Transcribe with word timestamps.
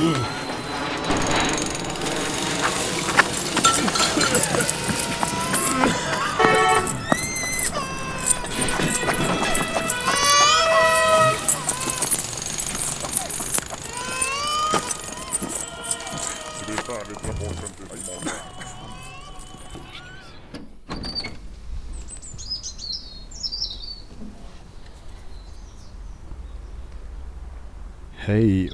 Det 0.00 0.39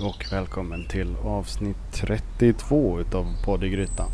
och 0.06 0.26
välkommen 0.32 0.84
till 0.88 1.14
avsnitt 1.24 1.76
32 1.92 3.00
utav 3.00 3.24
Podd 3.44 3.64
i 3.64 3.68
Grytan. 3.68 4.10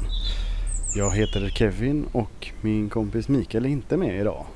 Jag 0.97 1.11
heter 1.11 1.49
Kevin 1.49 2.07
och 2.13 2.49
min 2.61 2.91
kompis 2.91 3.29
Mikael 3.29 3.65
är 3.65 3.69
inte 3.69 3.97
med 3.97 4.21
idag. 4.21 4.47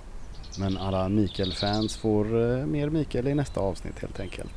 Men 0.61 0.77
alla 0.77 1.09
Mikael-fans 1.09 1.97
får 1.97 2.25
eh, 2.25 2.67
mer 2.67 2.91
Mikael 2.91 3.29
i 3.29 3.35
nästa 3.35 3.61
avsnitt 3.61 3.99
helt 3.99 4.21
enkelt. 4.21 4.55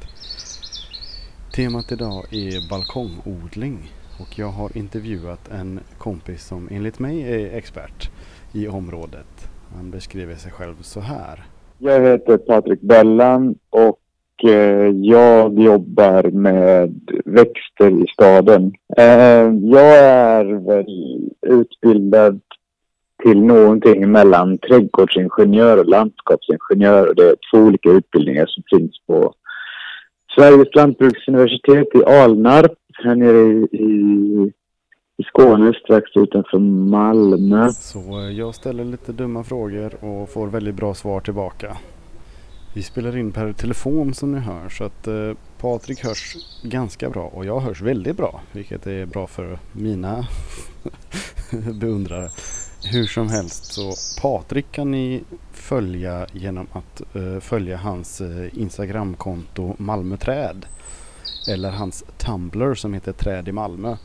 Temat 1.55 1.91
idag 1.91 2.33
är 2.33 2.69
balkongodling 2.69 3.91
och 4.19 4.39
jag 4.39 4.49
har 4.49 4.77
intervjuat 4.77 5.47
en 5.51 5.79
kompis 5.97 6.45
som 6.45 6.67
enligt 6.71 6.99
mig 6.99 7.21
är 7.21 7.57
expert 7.57 8.11
i 8.53 8.67
området. 8.67 9.49
Han 9.75 9.91
beskriver 9.91 10.35
sig 10.35 10.51
själv 10.51 10.75
så 10.81 10.99
här. 10.99 11.45
Jag 11.77 12.01
heter 12.01 12.37
Patrik 12.37 12.81
Bellan 12.81 13.55
och 13.69 13.98
Eh, 14.43 14.89
jag 15.01 15.59
jobbar 15.59 16.23
med 16.31 16.99
växter 17.25 18.03
i 18.03 18.05
staden. 18.13 18.73
Eh, 18.97 19.53
jag 19.61 19.97
är 19.97 20.45
väl 20.45 21.29
utbildad 21.41 22.41
till 23.23 23.41
någonting 23.41 24.11
mellan 24.11 24.57
trädgårdsingenjör 24.57 25.77
och 25.77 25.85
landskapsingenjör. 25.85 27.07
Och 27.07 27.15
det 27.15 27.29
är 27.29 27.35
två 27.51 27.57
olika 27.57 27.89
utbildningar 27.89 28.45
som 28.45 28.63
finns 28.69 28.91
på 29.07 29.33
Sveriges 30.35 30.75
lantbruksuniversitet 30.75 31.87
i 31.95 32.05
Alnarp 32.05 32.73
här 33.03 33.15
nere 33.15 33.37
i, 33.37 33.67
i, 33.71 34.51
i 35.17 35.23
Skåne 35.23 35.73
strax 35.73 36.11
utanför 36.15 36.59
Malmö. 36.89 37.69
Så 37.69 37.99
eh, 37.99 38.31
jag 38.31 38.55
ställer 38.55 38.83
lite 38.83 39.11
dumma 39.11 39.43
frågor 39.43 39.93
och 40.05 40.29
får 40.29 40.47
väldigt 40.47 40.75
bra 40.75 40.93
svar 40.93 41.19
tillbaka. 41.19 41.77
Vi 42.73 42.83
spelar 42.83 43.17
in 43.17 43.31
per 43.31 43.53
telefon 43.53 44.13
som 44.13 44.31
ni 44.31 44.39
hör 44.39 44.69
så 44.69 44.83
att 44.83 45.07
eh, 45.07 45.31
Patrik 45.57 46.03
hörs 46.03 46.35
ganska 46.63 47.09
bra 47.09 47.23
och 47.23 47.45
jag 47.45 47.59
hörs 47.59 47.81
väldigt 47.81 48.17
bra. 48.17 48.41
Vilket 48.51 48.87
är 48.87 49.05
bra 49.05 49.27
för 49.27 49.59
mina 49.71 50.27
beundrare. 51.73 52.29
Hur 52.83 53.05
som 53.05 53.29
helst 53.29 53.65
så 53.65 53.93
Patrik 54.21 54.71
kan 54.71 54.91
ni 54.91 55.23
följa 55.53 56.27
genom 56.33 56.67
att 56.71 57.15
eh, 57.15 57.39
följa 57.39 57.77
hans 57.77 58.21
eh, 58.21 58.59
Instagramkonto 58.59 59.75
Malmöträd. 59.77 60.65
Eller 61.47 61.71
hans 61.71 62.03
Tumblr 62.17 62.75
som 62.75 62.93
heter 62.93 63.11
Träd 63.11 63.47
i 63.47 63.51
Malmö. 63.51 63.97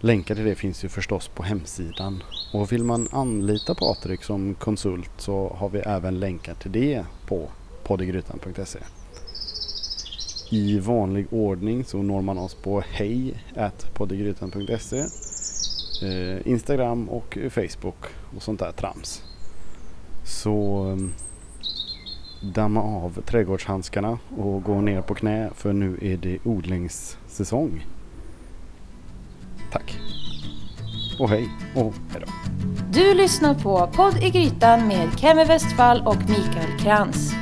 Länkar 0.00 0.34
till 0.34 0.44
det 0.44 0.54
finns 0.54 0.84
ju 0.84 0.88
förstås 0.88 1.28
på 1.28 1.42
hemsidan. 1.42 2.22
Och 2.52 2.72
vill 2.72 2.84
man 2.84 3.08
anlita 3.12 3.74
Patrik 3.74 4.24
som 4.24 4.54
konsult 4.54 5.10
så 5.18 5.56
har 5.58 5.68
vi 5.68 5.78
även 5.78 6.20
länkar 6.20 6.54
till 6.54 6.72
det 6.72 7.04
på 7.26 7.48
poddegrytan.se. 7.92 8.78
I 10.50 10.78
vanlig 10.78 11.26
ordning 11.30 11.84
så 11.84 12.02
når 12.02 12.22
man 12.22 12.38
oss 12.38 12.54
på 12.54 12.80
hej 12.80 13.34
poddegrytan.se 13.94 14.98
eh, 16.06 16.46
Instagram 16.46 17.08
och 17.08 17.38
Facebook 17.50 18.06
och 18.36 18.42
sånt 18.42 18.60
där 18.60 18.72
trams. 18.72 19.22
Så 20.24 20.86
eh, 20.90 20.96
damma 22.54 22.82
av 22.82 23.22
trädgårdshandskarna 23.26 24.18
och 24.36 24.62
gå 24.62 24.80
ner 24.80 25.02
på 25.02 25.14
knä 25.14 25.50
för 25.54 25.72
nu 25.72 25.98
är 26.02 26.16
det 26.16 26.38
odlingssäsong. 26.44 27.86
Tack. 29.72 29.98
Och 31.22 31.28
hej 31.28 31.48
och 31.74 31.94
hejdå. 32.10 32.26
Du 32.90 33.14
lyssnar 33.14 33.54
på 33.54 33.86
Podd 33.86 34.16
i 34.22 34.30
Grytan 34.30 34.88
med 34.88 35.08
Kemi 35.18 35.44
Westfall 35.44 36.02
och 36.06 36.16
Mikael 36.16 36.78
Krantz. 36.78 37.32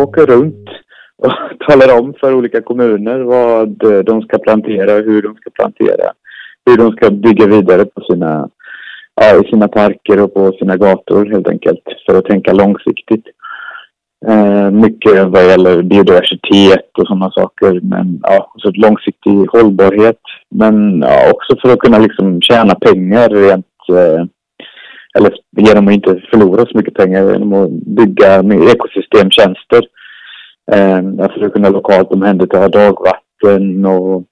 Jag 0.00 0.08
åker 0.08 0.26
runt 0.26 0.68
och 1.18 1.32
talar 1.68 2.00
om 2.00 2.14
för 2.20 2.34
olika 2.34 2.62
kommuner 2.62 3.20
vad 3.20 3.68
de 4.04 4.22
ska 4.22 4.38
plantera 4.38 4.92
hur 4.92 5.22
de 5.22 5.34
ska 5.34 5.50
plantera. 5.50 6.12
Hur 6.66 6.76
de 6.76 6.92
ska 6.92 7.10
bygga 7.10 7.46
vidare 7.46 7.84
på 7.84 8.00
sina, 8.00 8.48
ja, 9.14 9.40
i 9.44 9.50
sina 9.50 9.68
parker 9.68 10.22
och 10.22 10.34
på 10.34 10.52
sina 10.52 10.76
gator 10.76 11.26
helt 11.26 11.48
enkelt 11.48 11.82
för 12.06 12.18
att 12.18 12.24
tänka 12.24 12.52
långsiktigt. 12.52 13.24
Eh, 14.26 14.70
mycket 14.70 15.28
vad 15.28 15.46
gäller 15.46 15.82
biodiversitet 15.82 16.90
och 16.98 17.06
sådana 17.06 17.30
saker. 17.30 17.80
Men 17.82 18.20
ja, 18.22 18.52
så 18.56 18.70
långsiktig 18.70 19.46
hållbarhet. 19.52 20.20
Men 20.50 21.00
ja, 21.00 21.30
också 21.30 21.56
för 21.62 21.72
att 21.72 21.78
kunna 21.78 21.98
liksom 21.98 22.40
tjäna 22.40 22.74
pengar 22.74 23.28
rent 23.28 23.66
eh, 23.88 24.24
eller 25.18 25.34
genom 25.56 25.88
att 25.88 25.94
inte 25.94 26.22
förlora 26.30 26.66
så 26.66 26.78
mycket 26.78 26.94
pengar 26.94 27.32
genom 27.32 27.52
att 27.52 27.70
bygga 27.70 28.42
med 28.42 28.62
ekosystemtjänster. 28.62 29.82
Eh, 30.72 31.02
för 31.16 31.46
att 31.46 31.52
kunna 31.52 31.68
lokalt 31.68 32.12
omhänderta 32.12 32.68
dagvatten 32.68 33.86
och 33.86 34.24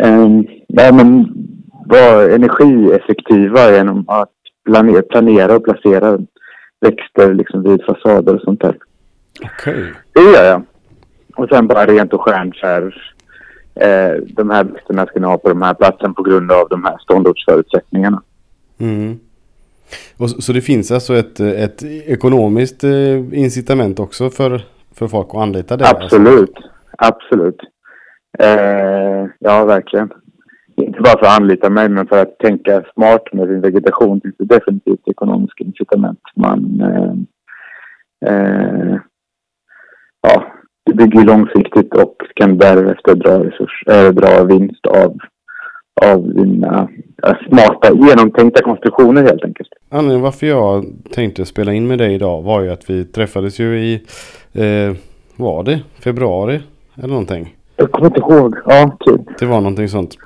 eh, 0.00 0.28
ja, 0.66 0.92
men 0.92 1.34
vara 1.86 2.34
energieffektiva 2.34 3.70
genom 3.70 4.04
att 4.08 4.30
planera, 4.64 5.02
planera 5.02 5.56
och 5.56 5.64
placera 5.64 6.18
växter 6.80 7.34
liksom 7.34 7.62
vid 7.62 7.84
fasader 7.84 8.34
och 8.34 8.42
sånt 8.42 8.60
där. 8.60 8.76
Okej. 9.44 9.92
Det 10.12 10.20
gör 10.20 10.44
jag. 10.44 10.62
Och 11.36 11.48
sen 11.48 11.66
bara 11.66 11.86
rent 11.86 12.12
och 12.12 12.20
skärt 12.20 12.56
så 12.56 12.66
här. 12.66 13.12
Eh, 13.80 14.22
de 14.26 14.50
här 14.50 14.64
växterna 14.64 15.06
ska 15.06 15.20
ni 15.20 15.26
ha 15.26 15.38
på 15.38 15.48
de 15.48 15.62
här 15.62 15.74
platsen 15.74 16.14
på 16.14 16.22
grund 16.22 16.52
av 16.52 16.68
de 16.68 16.84
här 16.84 16.98
ståndortsförutsättningarna. 16.98 18.22
Mm. 18.78 19.18
Och 20.16 20.30
så, 20.30 20.42
så 20.42 20.52
det 20.52 20.60
finns 20.60 20.90
alltså 20.90 21.14
ett, 21.14 21.40
ett 21.40 21.82
ekonomiskt 22.06 22.84
eh, 22.84 23.18
incitament 23.32 24.00
också 24.00 24.30
för, 24.30 24.62
för 24.94 25.08
folk 25.08 25.28
att 25.30 25.40
anlita 25.42 25.76
det? 25.76 25.84
alltså? 25.86 26.04
Absolut. 26.04 26.54
Absolut. 26.98 27.60
Eh, 28.38 29.26
ja, 29.38 29.64
verkligen. 29.64 30.10
Inte 30.76 31.00
bara 31.00 31.18
för 31.18 31.26
att 31.26 31.40
anlita 31.40 31.70
mig, 31.70 31.88
men 31.88 32.06
för 32.06 32.22
att 32.22 32.38
tänka 32.38 32.84
smart 32.94 33.32
med 33.32 33.48
sin 33.48 33.60
vegetation 33.60 34.20
finns 34.20 34.34
det 34.38 34.44
definitivt 34.44 35.08
ekonomiska 35.08 35.64
incitament. 35.64 36.20
Man, 36.36 36.80
eh, 36.80 37.14
eh, 38.30 38.96
ja, 40.20 40.52
du 40.86 40.94
bygger 40.94 41.18
ju 41.18 41.26
långsiktigt 41.26 41.94
och 41.94 42.16
kan 42.34 42.58
därefter 42.58 43.14
dra, 43.14 43.44
resurs, 43.44 43.84
äh, 43.86 44.12
dra 44.12 44.44
vinst 44.44 44.86
av, 44.86 45.18
av 46.02 46.34
dina 46.34 46.88
smarta, 47.48 47.92
genomtänkta 47.94 48.62
konstruktioner 48.62 49.22
helt 49.22 49.44
enkelt. 49.44 49.68
Anledningen 49.88 50.22
varför 50.22 50.46
jag 50.46 50.84
tänkte 51.12 51.44
spela 51.46 51.72
in 51.72 51.86
med 51.86 51.98
dig 51.98 52.14
idag 52.14 52.42
var 52.42 52.60
ju 52.60 52.70
att 52.70 52.90
vi 52.90 53.04
träffades 53.04 53.58
ju 53.60 53.78
i, 53.78 53.94
eh, 54.52 54.96
var 55.36 55.62
det 55.62 55.80
februari 56.00 56.60
eller 56.96 57.08
någonting? 57.08 57.56
Jag 57.76 57.92
kommer 57.92 58.06
inte 58.06 58.20
ihåg. 58.20 58.54
Ja, 58.66 58.96
typ. 59.00 59.20
Det 59.38 59.46
var 59.46 59.60
någonting 59.60 59.88
sånt. 59.88 60.16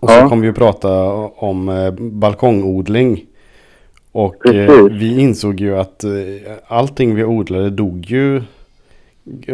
Och 0.00 0.10
så 0.10 0.16
Ja. 0.16 0.28
kom 0.28 0.40
vi 0.40 0.48
att 0.48 0.54
prata 0.56 1.04
om 1.36 1.68
eh, 1.68 1.90
balkongodling. 1.98 3.24
Och 4.12 4.46
eh, 4.54 4.84
vi 4.90 5.20
insåg 5.20 5.60
ju 5.60 5.76
att 5.78 6.04
eh, 6.04 6.10
allting 6.66 7.14
vi 7.14 7.24
odlade 7.24 7.70
dog 7.70 8.04
ju 8.06 8.42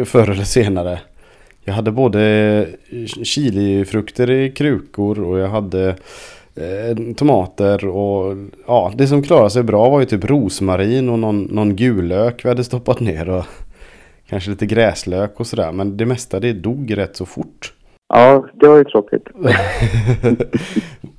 förr 0.05 0.29
eller 0.31 0.43
senare. 0.43 0.99
Jag 1.67 1.73
hade 1.73 1.91
både 1.91 2.21
eh, 2.89 3.05
chilifrukter 3.05 4.29
i 4.29 4.51
krukor 4.51 5.19
och 5.19 5.39
jag 5.39 5.47
hade 5.47 5.95
eh, 6.55 7.13
tomater 7.15 7.87
och 7.87 8.37
ja, 8.67 8.91
det 8.95 9.07
som 9.07 9.23
klarade 9.23 9.49
sig 9.49 9.63
bra 9.63 9.89
var 9.89 9.99
ju 9.99 10.05
typ 10.05 10.29
rosmarin 10.29 11.09
och 11.09 11.19
någon, 11.19 11.43
någon 11.43 11.75
gulök 11.75 12.45
vi 12.45 12.49
hade 12.49 12.63
stoppat 12.63 12.99
ner 12.99 13.29
och 13.29 13.45
kanske 14.29 14.49
lite 14.49 14.65
gräslök 14.65 15.39
och 15.39 15.47
sådär. 15.47 15.71
Men 15.71 15.97
det 15.97 16.05
mesta 16.05 16.39
det 16.39 16.53
dog 16.53 16.97
rätt 16.97 17.15
så 17.15 17.25
fort. 17.25 17.73
Ja, 18.13 18.47
det 18.53 18.67
var 18.67 18.77
ju 18.77 18.83
tråkigt. 18.83 19.27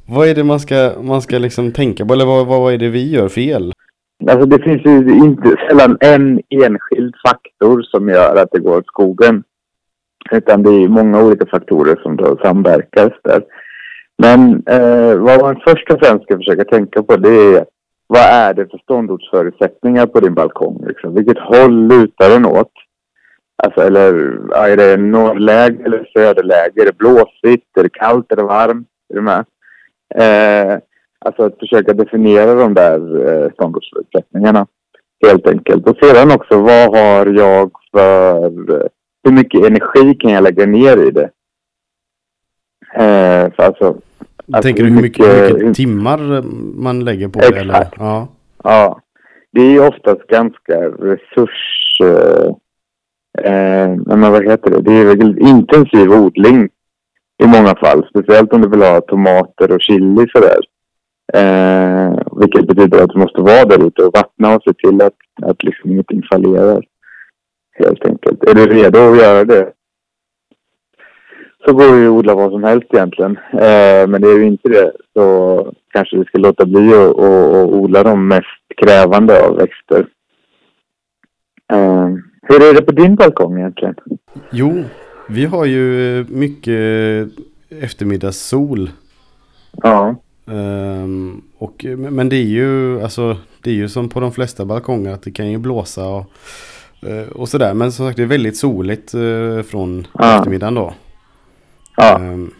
vad 0.06 0.29
är 0.29 0.35
det 0.35 0.45
man 0.45 0.61
ska, 0.61 0.93
man 1.03 1.23
ska 1.23 1.39
liksom 1.39 1.73
tänka 1.73 2.06
på? 2.06 2.12
Eller 2.12 2.27
vad, 2.27 2.47
vad 2.47 2.73
är 2.73 2.79
det 2.79 2.89
vi 2.89 3.11
gör 3.11 3.29
fel? 3.29 3.73
Alltså 4.29 4.47
det 4.47 4.62
finns 4.62 4.85
ju 4.85 4.99
inte 5.17 5.56
sällan 5.69 5.97
en 6.00 6.41
enskild 6.49 7.15
faktor 7.27 7.83
som 7.83 8.09
gör 8.09 8.37
att 8.37 8.49
det 8.53 8.61
går 8.61 8.77
åt 8.77 8.87
skogen. 8.87 9.45
Utan 10.33 10.63
det 10.63 10.71
är 10.71 10.89
många 10.89 11.23
olika 11.23 11.47
faktorer 11.47 12.01
som 12.03 12.17
då 12.17 12.39
samverkar. 12.43 13.19
Där. 13.25 13.43
Men 14.23 14.63
eh, 14.67 15.15
vad 15.17 15.41
man 15.41 15.61
först 15.67 15.91
och 15.91 15.99
främst 16.03 16.25
ska 16.25 16.37
försöka 16.37 16.65
tänka 16.65 17.03
på 17.03 17.17
det 17.17 17.29
är 17.29 17.65
vad 18.07 18.23
är 18.23 18.55
det 18.55 18.67
för 18.71 18.79
ståndortsförutsättningar 18.79 20.07
på 20.07 20.21
din 20.21 20.35
balkong? 20.35 20.85
Liksom? 20.87 21.15
Vilket 21.15 21.39
håll 21.39 21.89
lutar 21.89 22.31
den 22.31 22.47
åt? 22.47 22.73
Alltså, 23.63 23.81
eller 23.81 24.13
är 24.55 24.77
det 24.77 24.97
norrläge 24.97 25.85
eller 25.85 26.11
söderläge? 26.15 26.83
Är 26.83 26.85
det 26.85 26.99
blåsigt? 26.99 27.79
Är 27.79 27.83
det 27.83 27.93
kallt? 27.93 28.33
Är 28.33 28.37
det 28.37 28.43
varmt? 28.43 28.89
Är 29.11 29.15
du 29.15 29.21
med? 29.21 29.45
Eh, 30.15 30.79
alltså 31.19 31.43
att 31.43 31.59
försöka 31.59 31.93
definiera 31.93 32.55
de 32.55 32.75
där 32.75 33.29
eh, 33.29 33.51
ståndortsförutsättningarna. 33.53 34.67
Helt 35.27 35.47
enkelt. 35.47 35.89
Och 35.89 35.97
sedan 36.03 36.31
också, 36.31 36.63
vad 36.63 36.97
har 36.97 37.27
jag 37.27 37.71
för 37.93 38.89
eh, 39.25 39.31
Hur 39.31 39.37
mycket 39.37 39.65
energi 39.67 40.15
kan 40.15 40.31
jag 40.31 40.43
lägga 40.44 40.67
ner 40.67 40.97
i 40.97 41.11
det? 41.11 41.31
Eh, 42.94 43.44
alltså, 43.67 43.97
Alltså, 44.53 44.62
Tänker 44.62 44.82
du 44.85 44.91
hur 44.91 45.03
mycket, 45.03 45.26
mycket- 45.26 45.50
hur 45.50 45.55
mycket 45.59 45.75
timmar 45.76 46.43
man 46.82 47.05
lägger 47.05 47.29
på 47.29 47.38
det? 47.38 47.47
Exakt. 47.47 47.61
Eller? 47.62 47.88
Ja. 47.99 48.29
Ja, 48.65 49.00
det 49.53 49.61
är 49.61 49.70
ju 49.70 49.81
oftast 49.81 50.26
ganska 50.26 50.75
resurs... 50.88 51.50
Eh, 52.03 52.47
eh, 53.53 53.97
men 54.06 54.20
vad 54.32 54.44
heter 54.50 54.70
det? 54.70 54.81
Det 54.81 54.93
är 54.93 55.05
väl 55.05 55.38
intensiv 55.38 56.12
odling 56.12 56.69
i 57.43 57.47
många 57.47 57.75
fall. 57.76 58.06
Speciellt 58.11 58.53
om 58.53 58.61
du 58.62 58.69
vill 58.69 58.82
ha 58.82 59.00
tomater 59.00 59.73
och 59.73 59.81
chili 59.81 60.26
sådär. 60.32 60.59
Eh, 61.35 62.19
vilket 62.41 62.67
betyder 62.67 63.03
att 63.05 63.11
du 63.11 63.19
måste 63.19 63.43
vara 63.43 63.64
där 63.64 63.87
ute 63.87 64.03
och 64.03 64.14
vattna 64.14 64.56
och 64.56 64.62
se 64.62 64.73
till 64.75 65.03
att, 65.03 65.17
att 65.43 65.62
liksom 65.62 65.91
ingenting 65.91 66.23
fallerar. 66.31 66.85
Helt 67.79 68.05
enkelt. 68.05 68.45
Är 68.45 68.55
du 68.55 68.67
redo 68.67 68.99
att 68.99 69.19
göra 69.19 69.45
det? 69.45 69.73
Så 71.65 71.73
går 71.73 71.93
det 71.93 72.01
ju 72.01 72.07
att 72.07 72.13
odla 72.13 72.35
vad 72.35 72.51
som 72.51 72.65
helst 72.65 72.87
egentligen. 72.93 73.37
Eh, 73.53 74.07
men 74.09 74.21
det 74.21 74.29
är 74.29 74.39
ju 74.39 74.47
inte 74.47 74.69
det. 74.69 74.93
Så 75.13 75.73
kanske 75.93 76.19
vi 76.19 76.25
ska 76.25 76.39
låta 76.39 76.67
bli 76.67 76.93
att 76.93 77.17
odla 77.73 78.03
de 78.03 78.29
mest 78.29 78.45
krävande 78.77 79.47
av 79.47 79.57
växter. 79.57 80.07
Eh, 81.73 82.09
hur 82.43 82.63
är 82.63 82.75
det 82.75 82.83
på 82.83 82.93
din 82.93 83.17
balkong 83.17 83.59
egentligen? 83.59 83.95
Jo, 84.51 84.85
vi 85.29 85.45
har 85.45 85.65
ju 85.65 86.25
mycket 86.29 87.29
eftermiddagssol. 87.71 88.91
Ja, 89.83 90.15
Ehm, 90.51 91.43
och, 91.59 91.85
men 91.99 92.29
det 92.29 92.37
är 92.37 92.47
ju 92.47 93.03
alltså 93.03 93.37
det 93.63 93.71
är 93.71 93.75
ju 93.75 93.89
som 93.89 94.09
på 94.09 94.21
de 94.21 94.33
flesta 94.33 94.65
balkonger 94.65 95.13
att 95.13 95.23
det 95.23 95.31
kan 95.31 95.51
ju 95.51 95.59
blåsa 95.59 96.09
och, 96.09 96.25
och 97.35 97.49
sådär. 97.49 97.75
Men 97.75 97.93
som 97.93 98.06
sagt 98.06 98.17
det 98.17 98.23
är 98.23 98.27
väldigt 98.27 98.56
soligt 98.56 99.15
eh, 99.15 99.62
från 99.62 100.06
Ja. 100.19 100.37
eftermiddagen 100.39 100.75
då. 100.75 100.93
ja, 101.97 102.17
Ehm, 102.19 102.50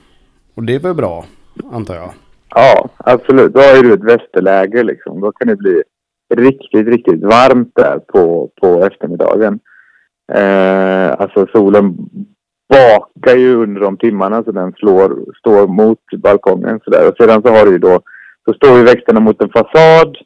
och 0.55 0.62
det 0.62 0.75
är 0.75 0.79
väl 0.79 0.94
bra 0.94 1.25
antar 1.73 1.94
jag. 1.94 2.11
ja 2.55 2.88
absolut. 2.96 3.52
Då 3.55 3.61
ju 3.76 3.82
du 3.82 3.93
ett 3.94 4.05
västerläge 4.05 4.82
liksom. 4.82 5.20
Då 5.20 5.32
kan 5.32 5.49
det 5.49 5.56
bli 5.56 5.82
riktigt, 6.35 6.87
riktigt 6.88 7.23
varmt 7.23 7.73
där 7.75 7.99
på, 7.99 8.50
på 8.61 8.85
eftermiddagen. 8.85 9.58
Eh, 10.32 11.12
alltså 11.20 11.46
solen 11.52 11.96
bakar 12.69 13.37
ju 13.37 13.55
under 13.56 13.81
de 13.81 13.96
timmarna 13.96 14.44
så 14.44 14.52
den 14.52 14.73
slår, 14.73 15.35
står 15.38 15.67
mot 15.67 15.99
balkongen 16.23 16.81
sådär. 16.85 17.08
Och 17.08 17.17
sedan 17.20 17.43
så 17.43 17.49
har 17.49 17.64
du 17.67 17.73
ju 17.73 17.79
då, 17.79 18.00
så 18.49 18.55
står 18.55 18.76
ju 18.79 18.85
växterna 18.85 19.20
mot 19.20 19.43
en 19.43 19.49
fasad, 19.50 20.17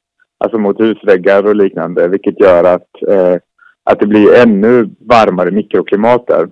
alltså 0.45 0.59
mot 0.59 0.81
husväggar 0.81 1.47
och 1.47 1.57
liknande, 1.57 2.09
vilket 2.09 2.41
gör 2.41 2.65
att, 2.65 2.89
eh, 3.09 3.37
att 3.85 4.01
det 4.01 4.07
blir 4.07 4.35
ännu 4.35 4.91
varmare 5.01 5.51
mikroklimat 5.51 6.27
där. 6.27 6.49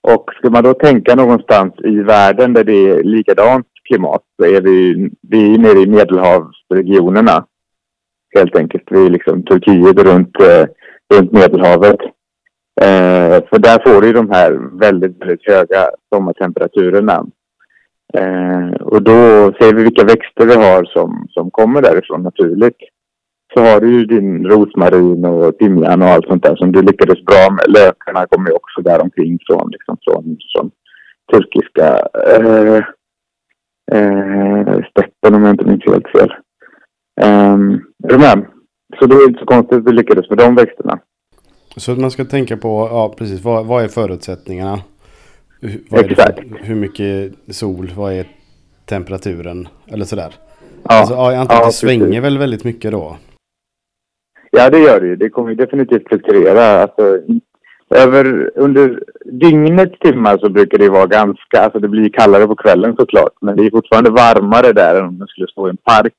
Och 0.00 0.30
ska 0.38 0.50
man 0.50 0.64
då 0.64 0.74
tänka 0.74 1.14
någonstans 1.14 1.74
i 1.84 2.00
världen 2.00 2.52
där 2.52 2.64
det 2.64 2.90
är 2.90 3.02
likadant 3.02 3.66
klimat 3.88 4.22
så 4.36 4.46
är 4.46 4.60
vi, 4.60 5.10
vi 5.22 5.54
är 5.54 5.58
nere 5.58 5.78
i 5.78 5.86
medelhavsregionerna. 5.86 7.46
Helt 8.34 8.56
enkelt. 8.56 8.84
Vi 8.90 9.06
är 9.06 9.10
liksom 9.10 9.42
Turkiet 9.42 9.98
runt, 9.98 10.40
eh, 10.40 10.66
runt 11.14 11.32
Medelhavet. 11.32 12.00
Eh, 12.80 13.44
för 13.48 13.58
där 13.58 13.82
får 13.86 14.02
du 14.02 14.12
de 14.12 14.30
här 14.30 14.78
väldigt, 14.78 15.20
väldigt 15.20 15.46
höga 15.46 15.90
sommartemperaturerna. 16.14 17.26
Eh, 18.14 18.70
och 18.80 19.02
då 19.02 19.12
ser 19.60 19.74
vi 19.74 19.82
vilka 19.82 20.04
växter 20.04 20.46
vi 20.46 20.54
har 20.54 20.84
som, 20.84 21.26
som 21.30 21.50
kommer 21.50 21.82
därifrån 21.82 22.22
naturligt. 22.22 22.78
Så 23.54 23.60
har 23.60 23.80
du 23.80 23.92
ju 23.92 24.04
din 24.04 24.46
rosmarin 24.46 25.24
och 25.24 25.58
timjan 25.58 26.02
och 26.02 26.08
allt 26.08 26.26
sånt 26.26 26.42
där 26.42 26.56
som 26.56 26.72
du 26.72 26.82
lyckades 26.82 27.24
bra 27.24 27.50
med. 27.50 27.64
Lökarna 27.68 28.26
kommer 28.26 28.50
ju 28.50 28.56
också 28.56 28.82
där 28.82 29.02
omkring 29.02 29.38
från, 29.46 29.70
liksom 29.70 29.96
från, 30.04 30.36
från 30.52 30.70
turkiska 31.32 32.08
eh, 32.28 32.82
eh, 33.92 34.80
steppen 34.90 35.34
om 35.34 35.42
jag 35.44 35.50
inte 35.50 35.64
minns 35.64 35.84
helt 35.86 36.08
fel. 36.08 36.32
Um, 37.22 37.84
är 38.04 38.08
du 38.08 38.18
med? 38.18 38.46
Så 38.98 39.06
då 39.06 39.16
är 39.16 39.20
det 39.20 39.24
inte 39.24 39.40
så 39.40 39.46
konstigt 39.46 39.78
att 39.78 39.86
vi 39.86 39.92
lyckades 39.92 40.30
med 40.30 40.38
de 40.38 40.54
växterna. 40.54 40.98
Så 41.76 41.92
att 41.92 41.98
man 41.98 42.10
ska 42.10 42.24
tänka 42.24 42.56
på, 42.56 42.88
ja 42.90 43.14
precis, 43.18 43.44
vad, 43.44 43.66
vad 43.66 43.84
är 43.84 43.88
förutsättningarna? 43.88 44.78
Vad 45.90 46.00
är 46.00 46.08
det 46.08 46.10
Exakt. 46.10 46.38
för, 46.38 46.58
hur 46.60 46.74
mycket 46.74 47.32
sol, 47.48 47.92
vad 47.96 48.12
är 48.12 48.26
temperaturen? 48.84 49.68
Eller 49.86 50.04
sådär. 50.04 50.34
Ja, 50.82 51.00
alltså, 51.00 51.14
ja, 51.14 51.32
jag 51.32 51.40
antar 51.40 51.54
att 51.54 51.60
ja, 51.60 51.66
det 51.66 51.72
svänger 51.72 52.06
precis. 52.06 52.24
väl 52.24 52.38
väldigt 52.38 52.64
mycket 52.64 52.92
då. 52.92 53.16
Ja, 54.50 54.70
det 54.70 54.78
gör 54.78 55.00
det 55.00 55.06
ju. 55.06 55.16
Det 55.16 55.30
kommer 55.30 55.50
ju 55.50 55.54
definitivt 55.54 56.08
fluktuera. 56.08 56.82
Alltså, 56.82 57.18
över, 57.94 58.50
under 58.54 59.02
dygnets 59.24 59.98
timmar 59.98 60.38
så 60.38 60.48
brukar 60.48 60.78
det 60.78 60.88
vara 60.88 61.06
ganska... 61.06 61.60
Alltså 61.60 61.78
det 61.78 61.88
blir 61.88 62.08
kallare 62.08 62.46
på 62.46 62.56
kvällen 62.56 62.96
såklart. 62.98 63.32
Men 63.40 63.56
det 63.56 63.66
är 63.66 63.70
fortfarande 63.70 64.10
varmare 64.10 64.72
där 64.72 64.94
än 64.94 65.06
om 65.06 65.18
man 65.18 65.28
skulle 65.28 65.46
stå 65.48 65.66
i 65.66 65.70
en 65.70 65.76
park. 65.76 66.14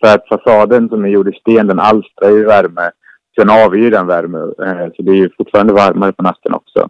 För 0.00 0.14
att 0.14 0.28
fasaden 0.28 0.88
som 0.88 1.04
är 1.04 1.08
gjord 1.08 1.28
i 1.28 1.38
sten, 1.40 1.66
den 1.66 1.80
alstrar 1.80 2.30
ju 2.30 2.44
värme. 2.44 2.90
Sen 3.38 3.50
avger 3.50 3.90
den 3.90 4.06
värme. 4.06 4.38
Eh, 4.38 4.86
så 4.96 5.02
det 5.02 5.10
är 5.10 5.16
ju 5.16 5.30
fortfarande 5.36 5.72
varmare 5.72 6.12
på 6.12 6.22
natten 6.22 6.54
också. 6.54 6.88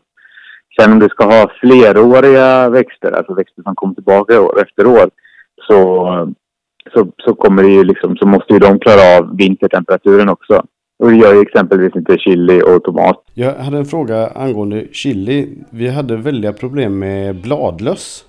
Sen 0.81 0.93
om 0.93 0.99
du 0.99 1.09
ska 1.09 1.25
ha 1.25 1.51
fleråriga 1.61 2.69
växter, 2.69 3.13
alltså 3.13 3.35
växter 3.35 3.63
som 3.63 3.75
kommer 3.75 3.95
tillbaka 3.95 4.41
år 4.41 4.63
efter 4.63 4.87
år, 4.87 5.11
så, 5.69 5.79
så, 6.95 7.09
så 7.19 7.35
kommer 7.35 7.63
det 7.63 7.69
ju 7.69 7.85
liksom, 7.85 8.17
så 8.17 8.27
måste 8.27 8.53
ju 8.53 8.59
de 8.59 8.79
klara 8.79 9.19
av 9.19 9.37
vintertemperaturen 9.37 10.29
också. 10.29 10.63
Och 10.99 11.11
det 11.11 11.17
gör 11.17 11.35
ju 11.35 11.41
exempelvis 11.41 11.97
inte 11.97 12.19
chili 12.19 12.63
och 12.63 12.85
tomat. 12.85 13.25
Jag 13.35 13.55
hade 13.55 13.79
en 13.79 13.85
fråga 13.85 14.27
angående 14.27 14.85
chili. 14.93 15.65
Vi 15.71 15.89
hade 15.89 16.17
väldiga 16.17 16.53
problem 16.53 16.99
med 16.99 17.43
bladlöss. 17.43 18.25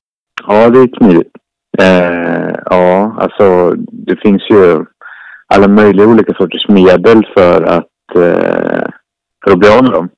Ja, 0.48 0.70
det 0.70 0.80
är 0.80 0.98
knivigt. 0.98 1.36
Eh, 1.80 2.56
ja, 2.66 3.16
alltså 3.20 3.76
det 3.92 4.16
finns 4.16 4.50
ju 4.50 4.86
alla 5.48 5.68
möjliga 5.68 6.08
olika 6.08 6.34
sorters 6.34 6.68
medel 6.68 7.28
för 7.38 7.62
att, 7.64 8.16
eh, 8.16 8.88
för 9.44 9.52
att 9.52 9.60
bli 9.60 9.70
av 9.70 9.84
med 9.84 9.92
dem. 9.92 10.10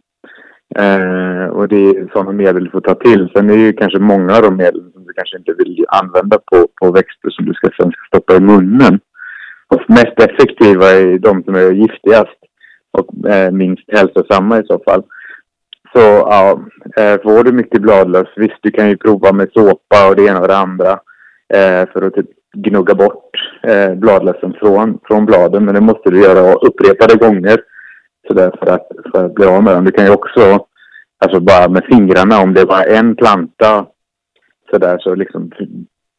Eh, 0.75 1.45
och 1.45 1.67
det 1.67 1.75
är 1.75 2.09
sådana 2.13 2.31
medel 2.31 2.63
du 2.63 2.69
får 2.69 2.81
ta 2.81 2.95
till. 2.95 3.29
Sen 3.35 3.49
är 3.49 3.57
det 3.57 3.63
ju 3.63 3.73
kanske 3.73 3.99
många 3.99 4.35
av 4.35 4.41
de 4.41 4.55
medel 4.55 4.91
som 4.93 5.05
du 5.05 5.13
kanske 5.13 5.37
inte 5.37 5.53
vill 5.53 5.85
använda 5.87 6.37
på, 6.37 6.67
på 6.81 6.91
växter 6.91 7.29
som 7.29 7.45
du 7.45 7.53
ska, 7.53 7.67
sen 7.67 7.91
ska 7.91 8.01
stoppa 8.07 8.35
i 8.35 8.39
munnen. 8.39 8.99
Och 9.67 9.81
mest 9.87 10.19
effektiva 10.19 10.85
är 10.85 11.19
de 11.19 11.43
som 11.43 11.55
är 11.55 11.71
giftigast 11.71 12.40
och 12.91 13.29
eh, 13.29 13.51
minst 13.51 13.83
hälsosamma 13.87 14.59
i 14.59 14.63
så 14.65 14.79
fall. 14.85 15.03
Så 15.93 15.99
ja, 15.99 16.59
eh, 16.97 17.21
får 17.21 17.43
du 17.43 17.51
mycket 17.51 17.81
bladlöss, 17.81 18.27
visst 18.35 18.57
du 18.61 18.71
kan 18.71 18.89
ju 18.89 18.97
prova 18.97 19.31
med 19.31 19.49
såpa 19.53 20.09
och 20.09 20.15
det 20.15 20.25
ena 20.25 20.41
och 20.41 20.47
det 20.47 20.57
andra 20.57 20.91
eh, 21.53 21.89
för 21.93 22.01
att 22.01 22.13
typ 22.13 22.29
gnugga 22.53 22.95
bort 22.95 23.29
eh, 23.63 23.93
bladlössen 23.93 24.53
från, 24.59 24.99
från 25.03 25.25
bladen. 25.25 25.65
Men 25.65 25.75
det 25.75 25.81
måste 25.81 26.09
du 26.09 26.21
göra 26.21 26.53
upprepade 26.53 27.15
gånger 27.15 27.61
så 28.27 28.33
där 28.33 28.51
för, 28.59 28.73
att, 28.73 28.87
för 29.11 29.25
att 29.25 29.33
bli 29.33 29.45
av 29.45 29.63
med 29.63 29.75
dem. 29.75 29.85
Du 29.85 29.91
kan 29.91 30.05
ju 30.05 30.11
också, 30.11 30.65
alltså 31.25 31.39
bara 31.39 31.69
med 31.69 31.85
fingrarna, 31.85 32.41
om 32.41 32.53
det 32.53 32.61
är 32.61 32.65
bara 32.65 32.83
en 32.83 33.15
planta 33.15 33.85
så 34.71 34.77
där 34.77 34.97
så 34.99 35.15
liksom 35.15 35.51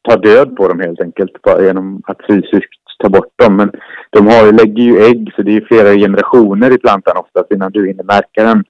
ta 0.09 0.17
död 0.17 0.57
på 0.57 0.69
dem 0.69 0.81
helt 0.81 1.01
enkelt 1.01 1.43
bara 1.43 1.63
genom 1.63 2.03
att 2.07 2.27
fysiskt 2.27 2.82
ta 2.99 3.09
bort 3.09 3.33
dem. 3.37 3.57
Men 3.57 3.71
de 4.11 4.27
har, 4.27 4.53
lägger 4.53 4.83
ju 4.83 5.03
ägg 5.03 5.33
så 5.37 5.43
det 5.43 5.57
är 5.57 5.61
flera 5.61 5.95
generationer 5.95 6.71
i 6.71 6.79
plantan 6.79 7.17
oftast 7.17 7.53
innan 7.53 7.73
du 7.73 7.87
hinner 7.87 8.05
märka 8.05 8.45
den. 8.45 8.65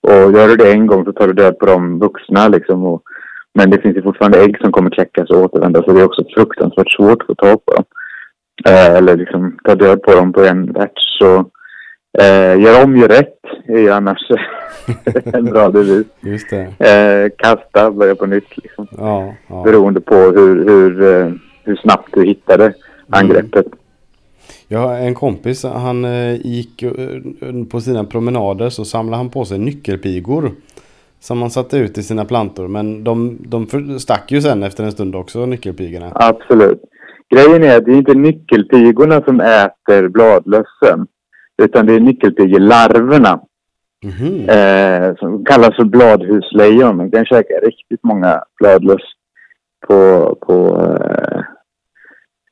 Och 0.00 0.32
gör 0.32 0.48
du 0.48 0.56
det 0.56 0.72
en 0.72 0.86
gång 0.86 1.04
så 1.04 1.12
tar 1.12 1.26
du 1.26 1.32
död 1.32 1.58
på 1.58 1.66
de 1.66 1.98
vuxna 1.98 2.48
liksom. 2.48 2.84
Och, 2.84 3.02
men 3.54 3.70
det 3.70 3.80
finns 3.80 3.96
ju 3.96 4.02
fortfarande 4.02 4.38
ägg 4.38 4.58
som 4.60 4.72
kommer 4.72 4.90
kläckas 4.90 5.30
och 5.30 5.42
återvända 5.42 5.82
så 5.82 5.92
det 5.92 6.00
är 6.00 6.04
också 6.04 6.24
fruktansvärt 6.36 6.90
svårt 6.90 7.22
att 7.22 7.26
få 7.26 7.34
tag 7.34 7.64
på 7.64 7.74
dem. 7.74 7.84
Eh, 8.66 8.96
eller 8.96 9.16
liksom 9.16 9.58
ta 9.64 9.74
död 9.74 10.02
på 10.02 10.14
dem 10.14 10.32
på 10.32 10.44
en 10.44 10.76
ärts. 10.76 11.18
Så 11.18 11.50
eh, 12.18 12.60
gör 12.60 12.84
om, 12.84 12.96
gör 12.96 13.08
rätt 13.08 13.38
är 13.68 13.78
ju 13.78 13.90
annars 13.90 14.18
en 15.24 15.44
bra 15.44 15.68
devis. 15.68 16.06
Just 16.20 16.50
det. 16.50 16.62
Eh, 16.62 17.30
kasta, 17.38 17.90
börja 17.90 18.14
på 18.14 18.26
nytt 18.26 18.56
liksom. 18.56 18.86
Ja, 18.98 19.34
ja. 19.48 19.62
Beroende 19.64 20.00
på 20.00 20.14
hur, 20.14 20.68
hur, 20.68 21.02
eh, 21.02 21.32
hur 21.64 21.76
snabbt 21.76 22.08
du 22.12 22.24
hittade 22.24 22.74
angreppet. 23.10 23.66
Jag 24.68 24.78
har 24.78 24.94
en 24.94 25.14
kompis, 25.14 25.64
han 25.64 26.04
eh, 26.04 26.46
gick 26.46 26.82
eh, 26.82 26.92
på 27.70 27.80
sina 27.80 28.04
promenader 28.04 28.70
så 28.70 28.84
samlade 28.84 29.16
han 29.16 29.30
på 29.30 29.44
sig 29.44 29.58
nyckelpigor. 29.58 30.50
Som 31.20 31.40
han 31.40 31.50
satte 31.50 31.78
ut 31.78 31.98
i 31.98 32.02
sina 32.02 32.24
plantor. 32.24 32.68
Men 32.68 33.04
de, 33.04 33.38
de 33.40 33.66
stack 33.98 34.32
ju 34.32 34.42
sen 34.42 34.62
efter 34.62 34.84
en 34.84 34.92
stund 34.92 35.16
också, 35.16 35.46
nyckelpigorna. 35.46 36.12
Absolut. 36.14 36.82
Grejen 37.34 37.62
är 37.62 37.76
att 37.76 37.84
det 37.84 37.92
är 37.92 37.96
inte 37.96 38.14
nyckelpigorna 38.14 39.22
som 39.22 39.40
äter 39.40 40.08
bladlössen. 40.08 41.06
Utan 41.62 41.86
det 41.86 41.94
är 41.94 42.00
nyckelpigelarverna. 42.00 43.40
Mhm. 44.04 44.48
Eh, 44.48 45.14
som 45.16 45.44
kallas 45.44 45.76
för 45.76 45.84
bladhuslejon. 45.84 46.98
De 46.98 47.10
kan 47.10 47.24
käka 47.24 47.54
riktigt 47.54 48.04
många 48.04 48.42
bladlöss 48.58 49.02
på, 49.86 50.34
på, 50.40 50.82
eh, 50.82 51.40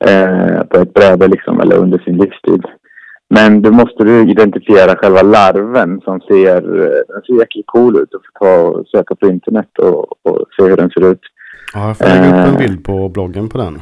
eh, 0.05 0.63
på 0.63 0.77
ett 0.77 0.93
bräde 0.93 1.27
liksom, 1.27 1.59
eller 1.59 1.75
under 1.77 1.97
sin 1.99 2.17
livstid. 2.17 2.63
Men 3.29 3.61
då 3.61 3.71
måste 3.71 4.03
du 4.03 4.29
identifiera 4.31 4.95
själva 4.95 5.21
larven 5.21 6.01
som 6.01 6.21
ser, 6.21 6.57
eh, 6.57 7.01
den 7.07 7.21
ser 7.25 7.39
jäkligt 7.39 7.65
cool 7.67 7.95
ut. 7.95 8.09
Du 8.11 8.17
får 8.17 8.45
ta 8.45 8.61
och 8.61 8.87
söka 8.87 9.15
på 9.15 9.27
internet 9.27 9.79
och, 9.79 10.25
och 10.25 10.45
se 10.57 10.63
hur 10.63 10.77
den 10.77 10.89
ser 10.89 11.11
ut. 11.11 11.21
Ja, 11.73 11.87
jag 11.87 11.97
får 11.97 12.05
lägga 12.05 12.27
upp 12.27 12.47
en 12.47 12.53
Eh. 12.53 12.57
bild 12.57 12.83
på 12.85 13.09
bloggen 13.09 13.49
på 13.49 13.57
den. 13.57 13.81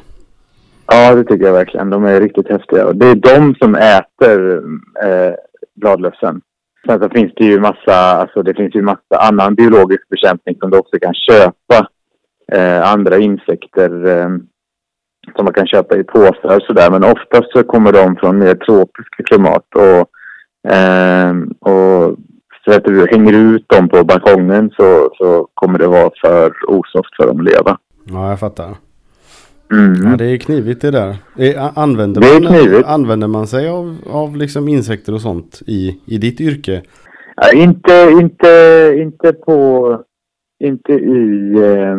Ja, 0.88 1.16
det 1.16 1.24
tycker 1.24 1.46
jag 1.46 1.54
verkligen. 1.54 1.90
De 1.90 2.06
är 2.06 2.22
riktigt 2.22 2.50
häftiga. 2.50 2.86
Och 2.86 2.96
det 2.96 3.08
är 3.08 3.16
de 3.16 3.56
som 3.56 3.76
äter 3.76 4.58
eh, 5.04 5.34
bladlössen. 5.76 6.42
Sen 6.88 7.00
så 7.00 7.10
finns 7.10 7.32
det 7.36 7.46
ju 7.46 7.60
massa, 7.60 7.96
alltså 7.96 8.42
det 8.44 8.54
finns 8.54 8.76
ju 8.76 8.82
massa 8.82 9.18
annan 9.20 9.56
biologisk 9.56 10.10
bekämpning 10.10 10.56
som 10.60 10.72
du 10.72 10.78
också 10.78 11.00
kan 11.02 11.14
köpa. 11.14 11.88
Eh, 12.52 12.92
andra 12.92 13.18
insekter 13.18 14.08
eh, 14.08 14.30
som 15.36 15.46
man 15.46 15.54
kan 15.54 15.68
köpa 15.68 15.98
i 15.98 16.04
påsar 16.04 16.56
och 16.56 16.62
sådär. 16.62 16.92
Men 16.92 17.04
oftast 17.04 17.52
så 17.52 17.64
kommer 17.64 17.92
de 17.92 18.16
från 18.16 18.38
mer 18.38 18.56
tropiska 18.56 19.24
klimat. 19.24 19.66
Och, 19.76 20.10
eh, 20.72 21.34
och 21.60 22.16
så 22.66 22.72
att 22.72 22.84
du 22.84 23.08
hänger 23.12 23.34
ut 23.34 23.70
dem 23.70 23.90
på 23.90 24.04
balkongen 24.04 24.70
så, 24.78 25.10
så 25.18 25.48
kommer 25.54 25.80
det 25.80 25.88
vara 25.88 26.10
för 26.22 26.52
osoft 26.68 27.16
för 27.18 27.28
dem 27.28 27.40
att 27.40 27.46
leva. 27.46 27.78
Ja, 28.06 28.30
jag 28.30 28.40
fattar. 28.40 28.70
Mm. 29.72 30.12
Ja, 30.12 30.18
det 30.18 30.26
är 30.26 30.38
knivigt 30.38 30.82
det 30.82 30.92
där. 30.92 31.16
Eh, 31.38 31.78
Använder, 31.78 32.22
Det 32.22 32.44
man, 32.44 32.54
knivigt. 32.54 32.88
använder 32.88 33.28
man 33.28 33.48
sig 33.48 33.70
av, 33.70 33.98
av 34.10 34.36
liksom 34.38 34.68
insekter 34.68 35.14
och 35.14 35.22
sånt 35.22 35.62
i, 35.68 36.00
i 36.06 36.18
ditt 36.18 36.42
yrke? 36.42 36.82
Ja, 37.36 37.52
inte, 37.54 38.10
inte, 38.22 38.48
inte 38.98 39.34
på, 39.34 40.00
inte 40.64 40.94
i, 40.94 41.54
eh, 41.54 41.98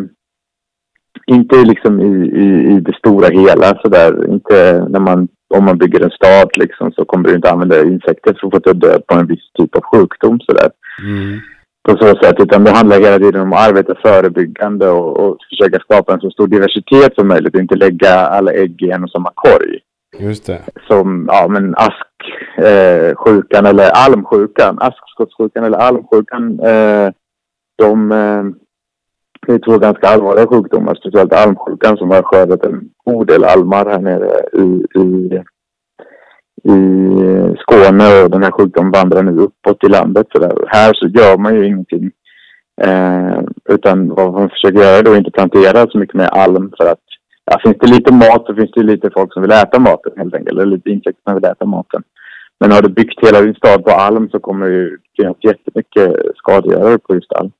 inte 1.26 1.56
liksom 1.56 2.00
i, 2.00 2.40
i, 2.42 2.74
i 2.74 2.80
det 2.80 2.96
stora 2.96 3.28
hela 3.28 3.78
sådär. 3.82 4.32
Inte 4.32 4.86
när 4.88 5.00
man, 5.00 5.28
om 5.54 5.64
man 5.64 5.78
bygger 5.78 6.00
en 6.00 6.10
stad 6.10 6.50
liksom 6.56 6.92
så 6.92 7.04
kommer 7.04 7.28
du 7.28 7.34
inte 7.34 7.50
använda 7.50 7.82
insekter 7.82 8.36
för 8.40 8.56
att 8.56 8.64
få 8.64 8.72
död 8.72 9.06
på 9.06 9.14
en 9.14 9.26
viss 9.26 9.52
typ 9.58 9.76
av 9.76 9.82
sjukdom 9.82 10.40
sådär. 10.40 10.70
Mm. 11.02 11.40
På 11.88 11.96
så 11.96 12.06
sätt, 12.06 12.34
utan 12.38 12.64
det 12.64 12.70
handlar 12.70 13.00
hela 13.00 13.18
tiden 13.18 13.40
om 13.40 13.52
att 13.52 13.68
arbeta 13.68 13.94
förebyggande 14.02 14.88
och, 14.88 15.16
och 15.16 15.36
försöka 15.50 15.78
skapa 15.78 16.14
en 16.14 16.20
så 16.20 16.30
stor 16.30 16.46
diversitet 16.46 17.14
som 17.14 17.28
möjligt 17.28 17.54
och 17.54 17.60
inte 17.60 17.76
lägga 17.76 18.14
alla 18.14 18.52
ägg 18.52 18.82
i 18.82 18.90
en 18.90 19.04
och 19.04 19.10
samma 19.10 19.30
korg 19.34 19.78
Just 20.18 20.46
det. 20.46 20.60
som 20.88 21.28
ja, 21.32 21.48
men 21.48 21.74
asksjukan 21.76 23.64
eh, 23.64 23.70
eller 23.70 23.90
almsjukan. 23.90 24.78
Askskottsjukan 24.80 25.64
eller 25.64 25.78
almsjukan. 25.78 26.60
Eh, 26.60 27.12
de 27.78 28.12
eh, 28.12 28.44
det 29.46 29.52
är 29.54 29.58
två 29.58 29.78
ganska 29.78 30.08
allvarliga 30.08 30.46
sjukdomar. 30.46 30.94
Speciellt 30.94 31.32
almsjukan 31.32 31.96
som 31.96 32.10
har 32.10 32.22
skördat 32.22 32.64
en 32.64 32.90
god 33.04 33.26
del 33.26 33.44
almar 33.44 33.86
här 33.86 33.98
nere 33.98 34.30
i, 34.52 34.84
i, 35.00 35.08
i 36.72 36.76
Skåne. 37.58 38.22
Och 38.22 38.30
den 38.30 38.42
här 38.42 38.50
sjukdomen 38.50 38.90
vandrar 38.90 39.22
nu 39.22 39.38
uppåt 39.40 39.84
i 39.84 39.88
landet. 39.88 40.26
Så 40.32 40.38
där. 40.38 40.66
Här 40.68 40.92
så 40.94 41.06
gör 41.08 41.38
man 41.38 41.54
ju 41.54 41.66
ingenting. 41.66 42.10
Eh, 42.82 43.40
utan 43.68 44.08
vad 44.08 44.32
man 44.32 44.50
försöker 44.50 44.78
göra 44.78 45.02
då 45.02 45.12
är 45.12 45.18
inte 45.18 45.30
plantera 45.30 45.86
så 45.90 45.98
mycket 45.98 46.16
mer 46.16 46.26
alm 46.26 46.72
för 46.76 46.86
att 46.92 47.04
ja, 47.44 47.58
finns 47.62 47.76
det 47.80 47.86
lite 47.86 48.12
mat 48.14 48.44
så 48.46 48.54
finns 48.54 48.70
det 48.70 48.82
lite 48.82 49.10
folk 49.14 49.32
som 49.32 49.42
vill 49.42 49.52
äta 49.52 49.78
maten 49.78 50.12
helt 50.16 50.34
enkelt. 50.34 50.58
Eller 50.58 50.66
lite 50.66 50.90
insekter 50.90 51.22
som 51.24 51.34
vill 51.34 51.44
äta 51.44 51.66
maten. 51.66 52.02
Men 52.60 52.72
har 52.72 52.82
du 52.82 52.88
byggt 52.88 53.26
hela 53.26 53.40
din 53.40 53.54
stad 53.54 53.84
på 53.84 53.90
alm 53.90 54.28
så 54.28 54.38
kommer 54.40 54.68
det 54.68 54.74
ju 54.74 54.98
finnas 55.16 55.36
jättemycket 55.40 56.14
skadegörare 56.36 56.98
på 56.98 57.14
just 57.14 57.32
alm. 57.32 57.52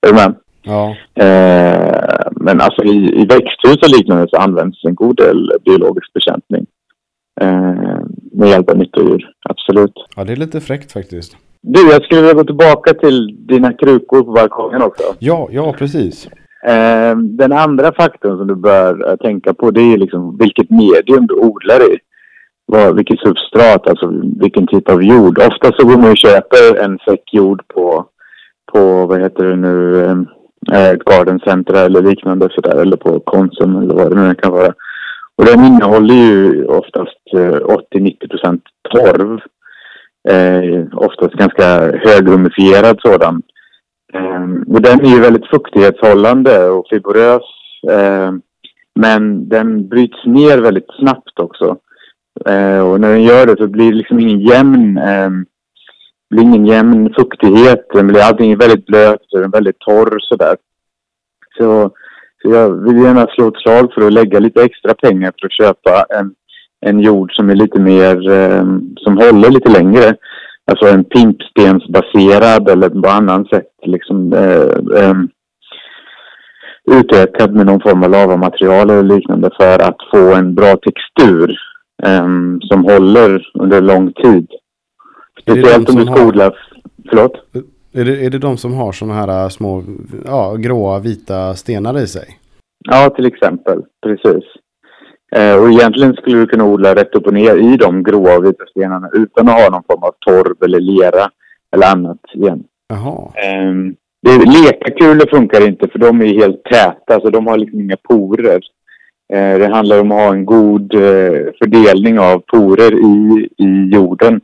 Är 0.00 0.08
du 0.08 0.14
med? 0.14 0.34
Ja. 0.62 0.96
Eh, 1.14 2.28
men 2.30 2.60
alltså 2.60 2.84
i, 2.84 3.22
i 3.22 3.26
växthus 3.26 3.82
och 3.82 3.98
liknande 3.98 4.26
så 4.30 4.36
används 4.36 4.84
en 4.84 4.94
god 4.94 5.16
del 5.16 5.52
biologisk 5.64 6.12
bekämpning. 6.12 6.66
Eh, 7.40 7.98
med 8.32 8.48
hjälp 8.48 8.70
av 8.70 8.78
nyttodjur, 8.78 9.30
absolut. 9.48 9.92
ja, 10.16 10.24
det 10.24 10.32
är 10.32 10.36
lite 10.36 10.60
fräckt 10.60 10.92
faktiskt. 10.92 11.36
Du, 11.62 11.80
jag 11.90 12.04
skulle 12.04 12.20
vilja 12.20 12.34
gå 12.34 12.44
tillbaka 12.44 12.94
till 12.94 13.46
dina 13.46 13.72
krukor 13.72 14.22
på 14.22 14.32
balkongen 14.32 14.82
också. 14.82 15.04
Ja, 15.18 15.48
ja 15.50 15.72
precis. 15.78 16.28
Eh, 16.66 17.16
den 17.16 17.52
andra 17.52 17.92
faktorn 17.92 18.38
som 18.38 18.46
du 18.46 18.54
bör 18.54 19.10
eh, 19.10 19.16
tänka 19.16 19.54
på 19.54 19.70
det 19.70 19.80
är 19.80 19.98
liksom 19.98 20.38
vilket 20.38 20.70
medium 20.70 21.26
du 21.26 21.34
odlar 21.34 21.92
i. 21.92 21.98
Vad, 22.66 22.96
vilket 22.96 23.20
substrat, 23.20 23.86
alltså 23.86 24.12
vilken 24.40 24.66
typ 24.66 24.88
av 24.88 25.02
jord. 25.02 25.38
Ofta 25.38 25.72
så 25.72 25.86
går 25.86 25.96
man 25.96 26.10
och 26.10 26.16
köper 26.16 26.84
en 26.84 26.98
säck 26.98 27.34
jord 27.34 27.62
på, 27.74 28.06
på 28.72 29.06
vad 29.06 29.20
heter 29.20 29.44
det 29.44 29.56
nu, 29.56 30.04
eh, 30.04 30.16
Eh, 30.72 30.88
ett 30.88 31.04
gardencenter 31.04 31.86
eller 31.86 32.02
liknande 32.02 32.48
sådär. 32.50 32.80
Eller 32.80 32.96
på 32.96 33.20
Konsum 33.20 33.76
eller 33.76 33.94
vad 33.94 34.10
det 34.10 34.28
nu 34.28 34.34
kan 34.34 34.52
vara. 34.52 34.72
Och 35.36 35.44
den 35.44 35.64
innehåller 35.64 36.14
ju 36.14 36.64
oftast 36.64 37.34
eh, 37.34 37.60
80-90% 37.94 38.60
torv. 38.90 39.40
Eh, 40.28 40.98
oftast 40.98 41.34
ganska 41.34 41.64
högrumifierad 41.80 42.98
sådan. 43.00 43.42
Eh, 44.12 44.74
och 44.74 44.82
den 44.82 45.00
är 45.00 45.10
ju 45.10 45.20
väldigt 45.20 45.50
fuktighetshållande 45.50 46.68
och 46.68 46.86
fibrös. 46.90 47.42
Eh, 47.90 48.32
men 48.94 49.48
den 49.48 49.88
bryts 49.88 50.24
ner 50.24 50.58
väldigt 50.58 50.90
snabbt 50.98 51.40
också. 51.40 51.76
Eh, 52.46 52.80
och 52.80 53.00
när 53.00 53.08
den 53.08 53.22
gör 53.22 53.46
det 53.46 53.56
så 53.56 53.66
blir 53.66 53.90
det 53.90 53.96
liksom 53.96 54.20
ingen 54.20 54.40
jämn, 54.40 54.98
eh, 54.98 55.30
det 56.30 56.36
blir 56.36 56.44
ingen 56.44 56.66
jämn 56.66 57.14
fuktighet. 57.18 57.86
Den 57.92 58.06
blir 58.06 58.20
allting 58.20 58.52
är 58.52 58.56
väldigt 58.56 58.86
blöt 58.86 59.32
och 59.32 59.40
den 59.40 59.50
väldigt 59.50 59.78
torr 59.78 60.18
sådär. 60.20 60.56
Så, 61.58 61.90
så 62.42 62.50
jag 62.50 62.84
vill 62.84 63.02
gärna 63.02 63.26
slå 63.26 63.48
ett 63.48 63.62
slag 63.62 63.92
för 63.94 64.06
att 64.06 64.12
lägga 64.12 64.38
lite 64.38 64.64
extra 64.64 64.94
pengar 64.94 65.32
för 65.40 65.46
att 65.46 65.52
köpa 65.52 66.06
en, 66.18 66.34
en 66.86 67.00
jord 67.00 67.32
som 67.32 67.50
är 67.50 67.54
lite 67.54 67.80
mer, 67.80 68.30
eh, 68.30 68.64
som 68.96 69.16
håller 69.18 69.50
lite 69.50 69.70
längre. 69.70 70.16
Alltså 70.70 70.86
en 70.86 71.04
pimpstensbaserad 71.04 72.68
eller 72.68 72.88
på 72.88 73.08
annan 73.08 73.44
sätt 73.44 73.72
liksom 73.86 74.32
eh, 74.32 75.02
eh, 75.02 75.14
utökad 76.90 77.54
med 77.54 77.66
någon 77.66 77.80
form 77.80 78.02
av 78.02 78.10
lavamaterial 78.10 78.90
eller 78.90 79.02
liknande 79.02 79.50
för 79.60 79.78
att 79.78 79.98
få 80.10 80.34
en 80.34 80.54
bra 80.54 80.76
textur 80.76 81.58
eh, 82.02 82.28
som 82.60 82.84
håller 82.84 83.42
under 83.54 83.80
lång 83.80 84.12
tid. 84.12 84.46
Är 85.50 85.54
det 85.56 85.62
Speciellt 85.62 85.86
de 85.86 85.92
om 85.92 85.98
du 85.98 86.04
som 86.04 86.14
ska 86.14 86.22
har- 86.22 86.28
odla... 86.28 86.52
Förlåt? 87.08 87.32
Är 87.92 88.04
det, 88.04 88.26
är 88.26 88.30
det 88.30 88.38
de 88.38 88.56
som 88.56 88.74
har 88.74 88.92
sådana 88.92 89.14
här 89.14 89.42
äh, 89.44 89.48
små, 89.48 89.82
ja, 90.24 90.54
gråa 90.58 90.98
vita 90.98 91.54
stenar 91.54 91.98
i 91.98 92.06
sig? 92.06 92.24
Ja, 92.90 93.10
till 93.10 93.26
exempel. 93.26 93.82
Precis. 94.06 94.44
Eh, 95.36 95.62
och 95.62 95.70
egentligen 95.70 96.14
skulle 96.14 96.38
du 96.38 96.46
kunna 96.46 96.64
odla 96.64 96.94
rätt 96.94 97.14
upp 97.14 97.26
och 97.26 97.32
ner 97.34 97.56
i 97.56 97.76
de 97.76 98.02
gråa 98.02 98.36
och 98.36 98.44
vita 98.44 98.64
stenarna 98.70 99.10
utan 99.12 99.48
att 99.48 99.54
ha 99.62 99.70
någon 99.70 99.82
form 99.82 100.02
av 100.02 100.14
torv 100.26 100.56
eller 100.64 100.80
lera 100.80 101.30
eller 101.74 101.86
annat 101.92 102.18
igen. 102.34 102.62
Jaha. 102.88 103.30
Det, 104.22 104.36
lekakulor 104.38 105.26
funkar 105.30 105.68
inte 105.68 105.88
för 105.88 105.98
de 105.98 106.20
är 106.22 106.26
helt 106.26 106.64
täta, 106.64 107.20
så 107.20 107.30
de 107.30 107.46
har 107.46 107.58
liksom 107.58 107.80
inga 107.80 107.96
porer. 108.08 108.60
Eh, 109.32 109.58
det 109.58 109.68
handlar 109.72 110.00
om 110.00 110.12
att 110.12 110.18
ha 110.18 110.32
en 110.34 110.44
god 110.44 110.94
eh, 110.94 111.42
fördelning 111.58 112.18
av 112.18 112.38
porer 112.38 112.92
i, 112.92 113.48
i 113.56 113.90
jorden. 113.94 114.40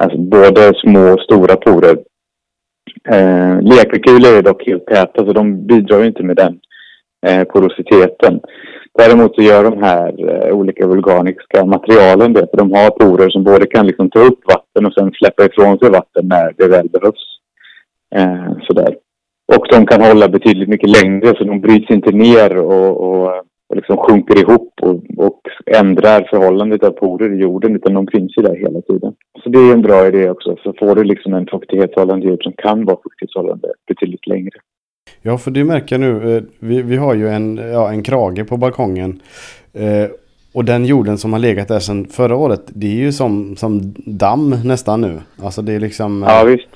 Alltså 0.00 0.18
både 0.18 0.72
små 0.74 1.12
och 1.12 1.20
stora 1.20 1.56
porer. 1.56 1.98
Eh, 3.08 3.62
lekakulor 3.62 4.38
är 4.38 4.42
dock 4.42 4.66
helt 4.66 4.86
täta 4.86 5.10
så 5.14 5.20
alltså, 5.20 5.32
de 5.32 5.66
bidrar 5.66 6.04
inte 6.04 6.22
med 6.22 6.36
den 6.36 6.58
eh, 7.26 7.44
porositeten. 7.44 8.40
Däremot 8.98 9.34
så 9.34 9.42
gör 9.42 9.64
de 9.64 9.82
här 9.82 10.30
eh, 10.30 10.52
olika 10.52 10.86
vulkaniska 10.86 11.64
materialen 11.64 12.32
det. 12.32 12.46
För 12.50 12.56
de 12.56 12.72
har 12.72 12.90
porer 12.90 13.30
som 13.30 13.44
både 13.44 13.66
kan 13.66 13.86
liksom 13.86 14.10
ta 14.10 14.20
upp 14.20 14.40
vatten 14.46 14.86
och 14.86 14.92
sen 14.92 15.12
släppa 15.12 15.44
ifrån 15.44 15.78
sig 15.78 15.90
vatten 15.90 16.28
när 16.28 16.54
det 16.56 16.68
väl 16.68 16.88
behövs. 16.88 17.38
Eh, 18.14 18.52
sådär. 18.62 18.96
Och 19.54 19.66
de 19.70 19.86
kan 19.86 20.02
hålla 20.02 20.28
betydligt 20.28 20.68
mycket 20.68 20.90
längre 20.90 21.26
så 21.36 21.44
de 21.44 21.60
bryts 21.60 21.90
inte 21.90 22.10
ner 22.10 22.56
och, 22.56 23.00
och, 23.00 23.44
och 23.68 23.76
liksom 23.76 23.96
sjunker 23.96 24.38
ihop 24.40 24.74
och, 24.82 25.00
och 25.26 25.40
ändrar 25.66 26.26
förhållandet 26.30 26.84
av 26.84 26.90
porer 26.90 27.32
i 27.34 27.36
jorden 27.36 27.76
utan 27.76 27.94
de 27.94 28.06
finns 28.06 28.38
ju 28.38 28.42
där 28.42 28.56
hela 28.56 28.80
tiden. 28.80 29.14
Så 29.42 29.48
det 29.48 29.58
är 29.58 29.72
en 29.72 29.82
bra 29.82 30.06
idé 30.06 30.30
också. 30.30 30.56
Så 30.62 30.72
får 30.78 30.94
du 30.94 31.04
liksom 31.04 31.34
en 31.34 31.46
fuktighetshållande 31.46 32.26
jord 32.26 32.42
som 32.42 32.52
kan 32.52 32.84
vara 32.84 32.96
fuktighetshållande 33.02 33.68
betydligt 33.88 34.26
längre. 34.26 34.50
Ja, 35.22 35.38
för 35.38 35.50
det 35.50 35.64
märker 35.64 35.94
jag 35.98 36.00
nu. 36.00 36.36
eh, 36.36 36.42
Vi, 36.58 36.82
vi 36.82 36.96
har 36.96 37.14
ju 37.14 37.28
en, 37.28 37.56
ja, 37.56 37.90
en 37.90 38.02
krage 38.02 38.48
på 38.48 38.56
balkongen. 38.56 39.20
Eh, 39.72 40.10
och 40.54 40.64
den 40.64 40.84
jorden 40.84 41.18
som 41.18 41.32
har 41.32 41.40
legat 41.40 41.68
där 41.68 41.78
sedan 41.78 42.04
förra 42.06 42.36
året, 42.36 42.62
det 42.66 42.86
är 42.86 42.94
ju 43.04 43.12
som, 43.12 43.56
som 43.56 43.94
damm 44.06 44.54
nästan 44.64 45.00
nu. 45.00 45.18
Alltså 45.42 45.62
det 45.62 45.72
är 45.72 45.80
liksom... 45.80 46.22
eh, 46.22 46.28
Ja 46.28 46.44
visst. 46.44 46.68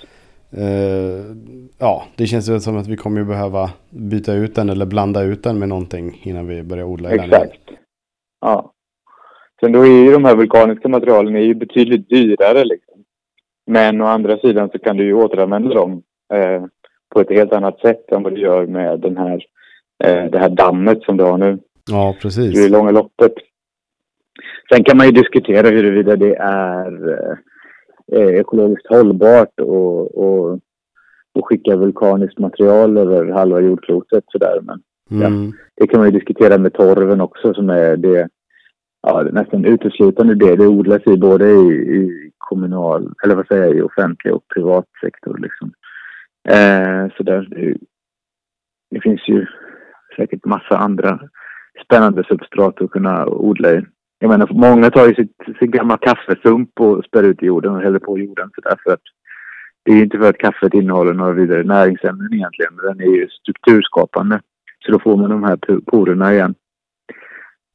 Eh, 0.52 1.36
ja, 1.78 2.04
det 2.16 2.26
känns 2.26 2.50
ju 2.50 2.60
som 2.60 2.76
att 2.76 2.86
vi 2.86 2.96
kommer 2.96 3.24
behöva 3.24 3.70
byta 3.90 4.34
ut 4.34 4.54
den 4.54 4.70
eller 4.70 4.86
blanda 4.86 5.22
ut 5.22 5.42
den 5.42 5.58
med 5.58 5.68
någonting 5.68 6.20
innan 6.22 6.46
vi 6.46 6.62
börjar 6.62 6.84
odla 6.84 7.14
i 7.14 7.16
den. 7.16 7.24
Exakt. 7.24 7.60
Ja. 8.40 8.72
Sen 9.60 9.72
då 9.72 9.82
är 9.82 10.04
ju 10.04 10.12
de 10.12 10.24
här 10.24 10.36
vulkaniska 10.36 10.88
materialen 10.88 11.36
är 11.36 11.40
ju 11.40 11.54
betydligt 11.54 12.08
dyrare 12.08 12.64
liksom. 12.64 13.04
Men 13.66 14.00
å 14.00 14.04
andra 14.04 14.38
sidan 14.38 14.70
så 14.72 14.78
kan 14.78 14.96
du 14.96 15.04
ju 15.04 15.14
återanvända 15.14 15.74
dem 15.74 16.02
eh, 16.32 16.64
på 17.14 17.20
ett 17.20 17.30
helt 17.30 17.52
annat 17.52 17.80
sätt 17.80 18.12
än 18.12 18.22
vad 18.22 18.34
du 18.34 18.40
gör 18.40 18.66
med 18.66 19.00
den 19.00 19.16
här, 19.16 19.44
eh, 20.04 20.24
det 20.30 20.38
här 20.38 20.48
dammet 20.48 21.02
som 21.02 21.16
du 21.16 21.24
har 21.24 21.38
nu. 21.38 21.58
Ja, 21.90 22.16
precis. 22.22 22.54
det 22.54 22.68
långa 22.68 22.90
loppet. 22.90 23.32
Sen 24.72 24.84
kan 24.84 24.96
man 24.96 25.06
ju 25.06 25.12
diskutera 25.12 25.68
huruvida 25.68 26.16
det 26.16 26.34
är 26.36 27.10
eh, 27.10 27.36
ekologiskt 28.12 28.86
hållbart 28.88 29.60
och, 29.60 30.18
och, 30.18 30.60
och 31.34 31.48
skicka 31.48 31.76
vulkaniskt 31.76 32.38
material 32.38 32.98
över 32.98 33.26
halva 33.26 33.60
jordklotet 33.60 34.24
sådär. 34.26 34.60
Men 34.62 34.82
Mm. 35.10 35.52
det 35.76 35.86
kan 35.86 36.00
man 36.00 36.08
ju 36.08 36.18
diskutera 36.18 36.58
med 36.58 36.72
torven 36.72 37.20
också 37.20 37.54
som 37.54 37.70
är 37.70 37.96
det, 37.96 38.28
ja, 39.02 39.22
nästan 39.22 39.64
uteslutande 39.64 40.34
det. 40.34 40.56
Det 40.56 40.66
odlas 40.66 41.06
i 41.06 41.16
både 41.16 41.50
i, 41.50 41.68
i 41.96 42.30
kommunal, 42.38 43.14
eller 43.24 43.34
vad 43.34 43.46
säger 43.46 43.64
jag, 43.64 43.76
i 43.76 43.82
offentlig 43.82 44.34
och 44.34 44.48
privat 44.54 44.84
sektor 45.00 45.38
liksom. 45.38 45.72
Eh, 46.48 47.16
så 47.16 47.22
där, 47.22 47.48
det, 47.50 47.76
det 48.90 49.00
finns 49.00 49.28
ju 49.28 49.46
säkert 50.16 50.44
massa 50.44 50.76
andra 50.76 51.20
spännande 51.84 52.24
substrat 52.24 52.82
att 52.82 52.90
kunna 52.90 53.26
odla 53.26 53.72
i. 53.72 53.82
Jag 54.22 54.28
menar, 54.28 54.48
många 54.50 54.90
tar 54.90 55.06
ju 55.08 55.14
sitt, 55.14 55.36
sin 55.58 55.70
gamla 55.70 55.98
kaffesump 55.98 56.80
och 56.80 57.04
spär 57.04 57.22
ut 57.22 57.42
i 57.42 57.46
jorden 57.46 57.74
och 57.74 57.82
häller 57.82 57.98
på 57.98 58.18
jorden 58.18 58.50
så 58.54 58.60
därför 58.60 58.92
att 58.92 59.00
det 59.84 59.92
är 59.92 59.96
ju 59.96 60.02
inte 60.02 60.18
för 60.18 60.30
att 60.30 60.38
kaffet 60.38 60.74
innehåller 60.74 61.14
några 61.14 61.32
vidare 61.32 61.62
näringsämnen 61.62 62.34
egentligen, 62.34 62.74
men 62.74 62.84
den 62.86 63.00
är 63.08 63.14
ju 63.16 63.28
strukturskapande. 63.28 64.40
Så 64.84 64.92
då 64.92 64.98
får 64.98 65.16
man 65.16 65.30
de 65.30 65.44
här 65.44 65.56
po- 65.56 65.84
porerna 65.86 66.32
igen. 66.34 66.54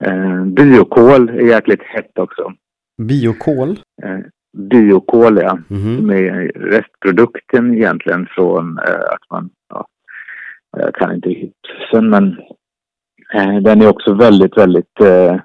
Eh, 0.03 0.43
biokol 0.45 1.29
är 1.29 1.47
jäkligt 1.47 1.83
hett 1.83 2.19
också. 2.19 2.53
Biokol. 3.01 3.69
Eh, 4.03 4.19
biokol, 4.57 5.37
ja. 5.41 5.59
Mhm. 5.67 5.97
Som 5.97 6.09
är 6.09 6.51
restprodukten 6.55 7.73
egentligen 7.73 8.27
från 8.29 8.77
eh, 8.77 9.13
att 9.13 9.31
man, 9.31 9.49
ja, 9.69 9.87
jag 10.77 10.95
kan 10.95 11.15
inte 11.15 11.29
riktigt 11.29 11.53
sen 11.91 12.09
men 12.09 12.37
eh, 13.33 13.57
den 13.61 13.81
är 13.81 13.89
också 13.89 14.13
väldigt, 14.13 14.57
väldigt, 14.57 15.01
eh, 15.01 15.35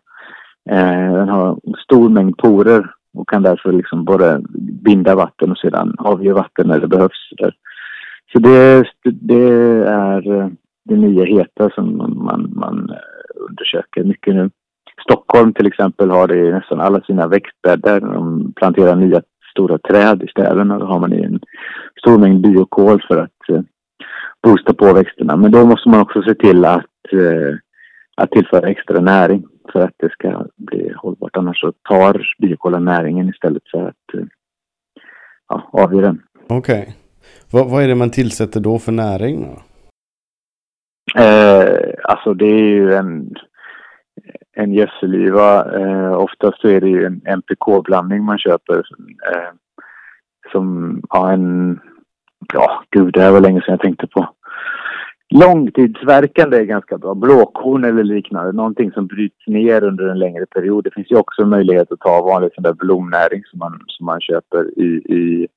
Eh, 0.70 1.12
den 1.12 1.28
har 1.28 1.48
en 1.50 1.74
stor 1.84 2.08
mängd 2.08 2.36
porer 2.36 2.90
och 3.14 3.28
kan 3.28 3.42
därför 3.42 3.72
liksom 3.72 4.04
både 4.04 4.42
binda 4.84 5.14
vatten 5.14 5.50
och 5.50 5.58
sedan 5.58 5.94
avge 5.98 6.32
vatten 6.32 6.68
när 6.68 6.80
det 6.80 6.88
behövs. 6.88 7.30
Där. 7.38 7.54
Så 8.32 8.38
det, 8.38 8.84
det 9.04 9.48
är 9.86 10.36
eh, 10.36 10.48
det 10.84 10.96
nya 10.96 11.24
heta 11.24 11.70
som 11.70 11.96
man, 11.96 12.52
man, 12.54 12.90
eh, 12.90 13.46
undersöker 13.48 14.04
mycket 14.04 14.34
nu. 14.34 14.50
Stockholm 15.02 15.52
till 15.52 15.66
exempel 15.66 16.10
har 16.10 16.28
det 16.28 16.36
i 16.36 16.52
nästan 16.52 16.80
alla 16.80 17.00
sina 17.00 17.28
växtbäddar. 17.28 18.00
De 18.00 18.52
planterar 18.56 18.96
nya 18.96 19.22
stora 19.50 19.78
träd 19.78 20.22
i 20.22 20.26
städerna. 20.26 20.78
Då 20.78 20.86
har 20.86 20.98
man 21.00 21.12
i 21.12 21.22
en 21.22 21.40
stor 22.00 22.18
mängd 22.18 22.40
biokol 22.40 23.02
för 23.08 23.18
att 23.18 23.48
eh, 23.48 23.60
boosta 24.42 24.74
på 24.74 24.92
växterna. 24.92 25.36
Men 25.36 25.50
då 25.50 25.66
måste 25.66 25.88
man 25.88 26.00
också 26.00 26.22
se 26.22 26.34
till 26.34 26.64
att, 26.64 27.12
eh, 27.12 27.56
att 28.20 28.30
tillföra 28.30 28.68
extra 28.68 29.00
näring 29.00 29.46
för 29.72 29.80
att 29.80 29.94
det 29.96 30.12
ska 30.12 30.46
bli 30.56 30.92
hållbart. 30.96 31.36
Annars 31.36 31.60
så 31.60 31.72
tar 31.72 32.34
biokolen 32.38 32.84
näringen 32.84 33.28
istället 33.28 33.62
för 33.70 33.88
att 33.88 34.14
eh, 34.14 34.26
ja, 35.48 35.70
avge 35.72 36.00
den. 36.00 36.22
Okej. 36.48 36.96
Vad, 37.52 37.70
vad 37.70 37.82
är 37.82 37.88
det 37.88 37.94
man 37.94 38.10
tillsätter 38.10 38.60
då 38.60 38.78
för 38.78 38.92
näring? 38.92 39.40
Då? 39.40 39.62
Eh, 41.22 41.94
alltså 42.04 42.34
det 42.34 42.46
är 42.46 42.64
ju 42.64 42.94
en, 42.94 43.34
en 44.56 44.72
gödselyva. 44.72 45.78
Eh, 45.80 46.12
oftast 46.12 46.60
så 46.60 46.68
är 46.68 46.80
det 46.80 46.88
ju 46.88 47.04
en 47.04 47.20
NPK-blandning 47.26 48.24
man 48.24 48.38
köper. 48.38 48.76
Eh, 49.32 49.52
som, 50.52 51.00
ja 51.08 51.32
en, 51.32 51.80
ja 52.52 52.82
gud 52.90 53.14
det 53.14 53.22
här 53.22 53.30
var 53.30 53.40
länge 53.40 53.60
sedan 53.60 53.72
jag 53.72 53.80
tänkte 53.80 54.06
på. 54.06 54.28
Långtidsverkande 55.34 56.56
är 56.58 56.64
ganska 56.64 56.98
bra. 56.98 57.14
Blåkorn 57.14 57.84
eller 57.84 58.04
liknande. 58.04 58.52
Någonting 58.52 58.92
som 58.92 59.06
bryts 59.06 59.46
ner 59.46 59.84
under 59.84 60.08
en 60.08 60.18
längre 60.18 60.46
period. 60.46 60.84
Det 60.84 60.94
finns 60.94 61.10
ju 61.10 61.16
också 61.16 61.46
möjlighet 61.46 61.92
att 61.92 62.00
ta 62.00 62.22
vanlig 62.22 62.50
sån 62.54 62.62
där 62.62 62.72
blomnäring 62.72 63.42
som 63.50 63.58
man, 63.58 63.80
som 63.86 64.06
man 64.06 64.20
köper 64.20 64.78
i, 64.78 65.02
i, 65.04 65.48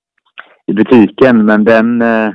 i 0.65 0.73
butiken. 0.73 1.45
Men 1.45 1.63
den 1.63 2.01
eh, 2.01 2.29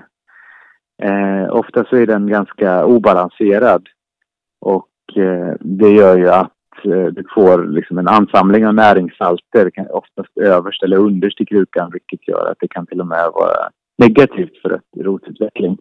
Eh, 1.03 1.55
ofta 1.57 1.85
så 1.85 1.97
är 1.97 2.07
den 2.07 2.27
ganska 2.27 2.85
obalanserad 2.85 3.89
och 4.61 5.17
eh, 5.17 5.55
det 5.61 5.91
gör 5.91 6.19
ju 6.19 6.29
att 6.29 6.85
eh, 6.85 7.07
du 7.07 7.25
får 7.35 7.65
liksom 7.65 7.99
en 7.99 8.09
ansamling 8.09 8.67
av 8.67 8.75
näringssalter, 8.75 9.71
oftast 9.91 10.39
överst 10.39 10.83
eller 10.83 10.97
underst 10.97 11.41
i 11.41 11.45
krukan, 11.45 11.91
vilket 11.93 12.29
gör 12.29 12.51
att 12.51 12.57
det 12.61 12.69
kan 12.69 12.87
till 12.87 13.01
och 13.01 13.07
med 13.07 13.31
vara 13.35 13.71
negativt 13.99 14.63
för 14.63 14.75
ett 14.75 15.05
rotutveckling. 15.05 15.79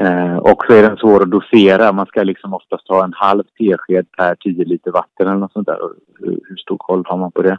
Eh, 0.00 0.36
och 0.36 0.64
så 0.66 0.72
är 0.74 0.82
den 0.82 0.96
svår 0.96 1.22
att 1.22 1.30
dosera. 1.30 1.92
Man 1.92 2.06
ska 2.06 2.22
liksom 2.22 2.54
oftast 2.54 2.88
ha 2.88 3.04
en 3.04 3.12
halv 3.16 3.42
tesked 3.58 4.06
per 4.18 4.34
10 4.34 4.64
liter 4.64 4.90
vatten 4.90 5.26
eller 5.28 5.38
något 5.38 5.52
sånt 5.52 5.66
där. 5.66 5.78
Hur, 6.20 6.56
stor 6.56 6.76
koll 6.78 7.02
har 7.06 7.16
man 7.18 7.32
på 7.32 7.42
det? 7.42 7.58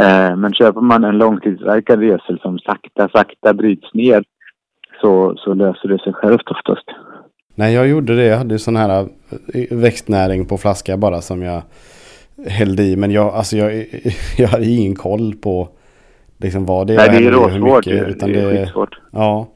Eh, 0.00 0.36
men 0.36 0.52
köper 0.54 0.80
man 0.80 1.04
en 1.04 1.18
långtidsverkande 1.18 2.06
gödsel 2.06 2.38
som 2.42 2.58
sakta, 2.58 3.08
sakta 3.08 3.54
bryts 3.54 3.94
ner 3.94 4.24
så, 5.00 5.34
så 5.36 5.54
löser 5.54 5.88
det 5.88 5.98
sig 5.98 6.12
självt 6.12 6.50
oftast. 6.50 6.86
Nej, 7.54 7.74
jag 7.74 7.88
gjorde 7.88 8.16
det. 8.16 8.24
Jag 8.24 8.38
hade 8.38 8.58
sån 8.58 8.76
här 8.76 9.00
eh, 9.54 9.76
växtnäring 9.78 10.46
på 10.46 10.58
flaska 10.58 10.96
bara 10.96 11.20
som 11.20 11.42
jag 11.42 11.62
hällde 12.46 12.82
i. 12.82 12.96
Men 12.96 13.10
jag, 13.10 13.34
alltså 13.34 13.56
jag, 13.56 13.86
jag 14.38 14.48
hade 14.48 14.66
ingen 14.66 14.94
koll 14.94 15.34
på 15.34 15.68
liksom 16.38 16.66
vad 16.66 16.86
det 16.86 16.96
Nej, 16.96 17.06
jag 17.06 17.22
det 17.22 17.28
är 17.28 17.32
råsvårt. 17.32 17.86
mycket, 17.86 18.04
Det, 18.04 18.10
Utan 18.10 18.32
det 18.32 18.40
är 18.40 18.56
skitsvårt. 18.56 19.00
ja. 19.12 19.48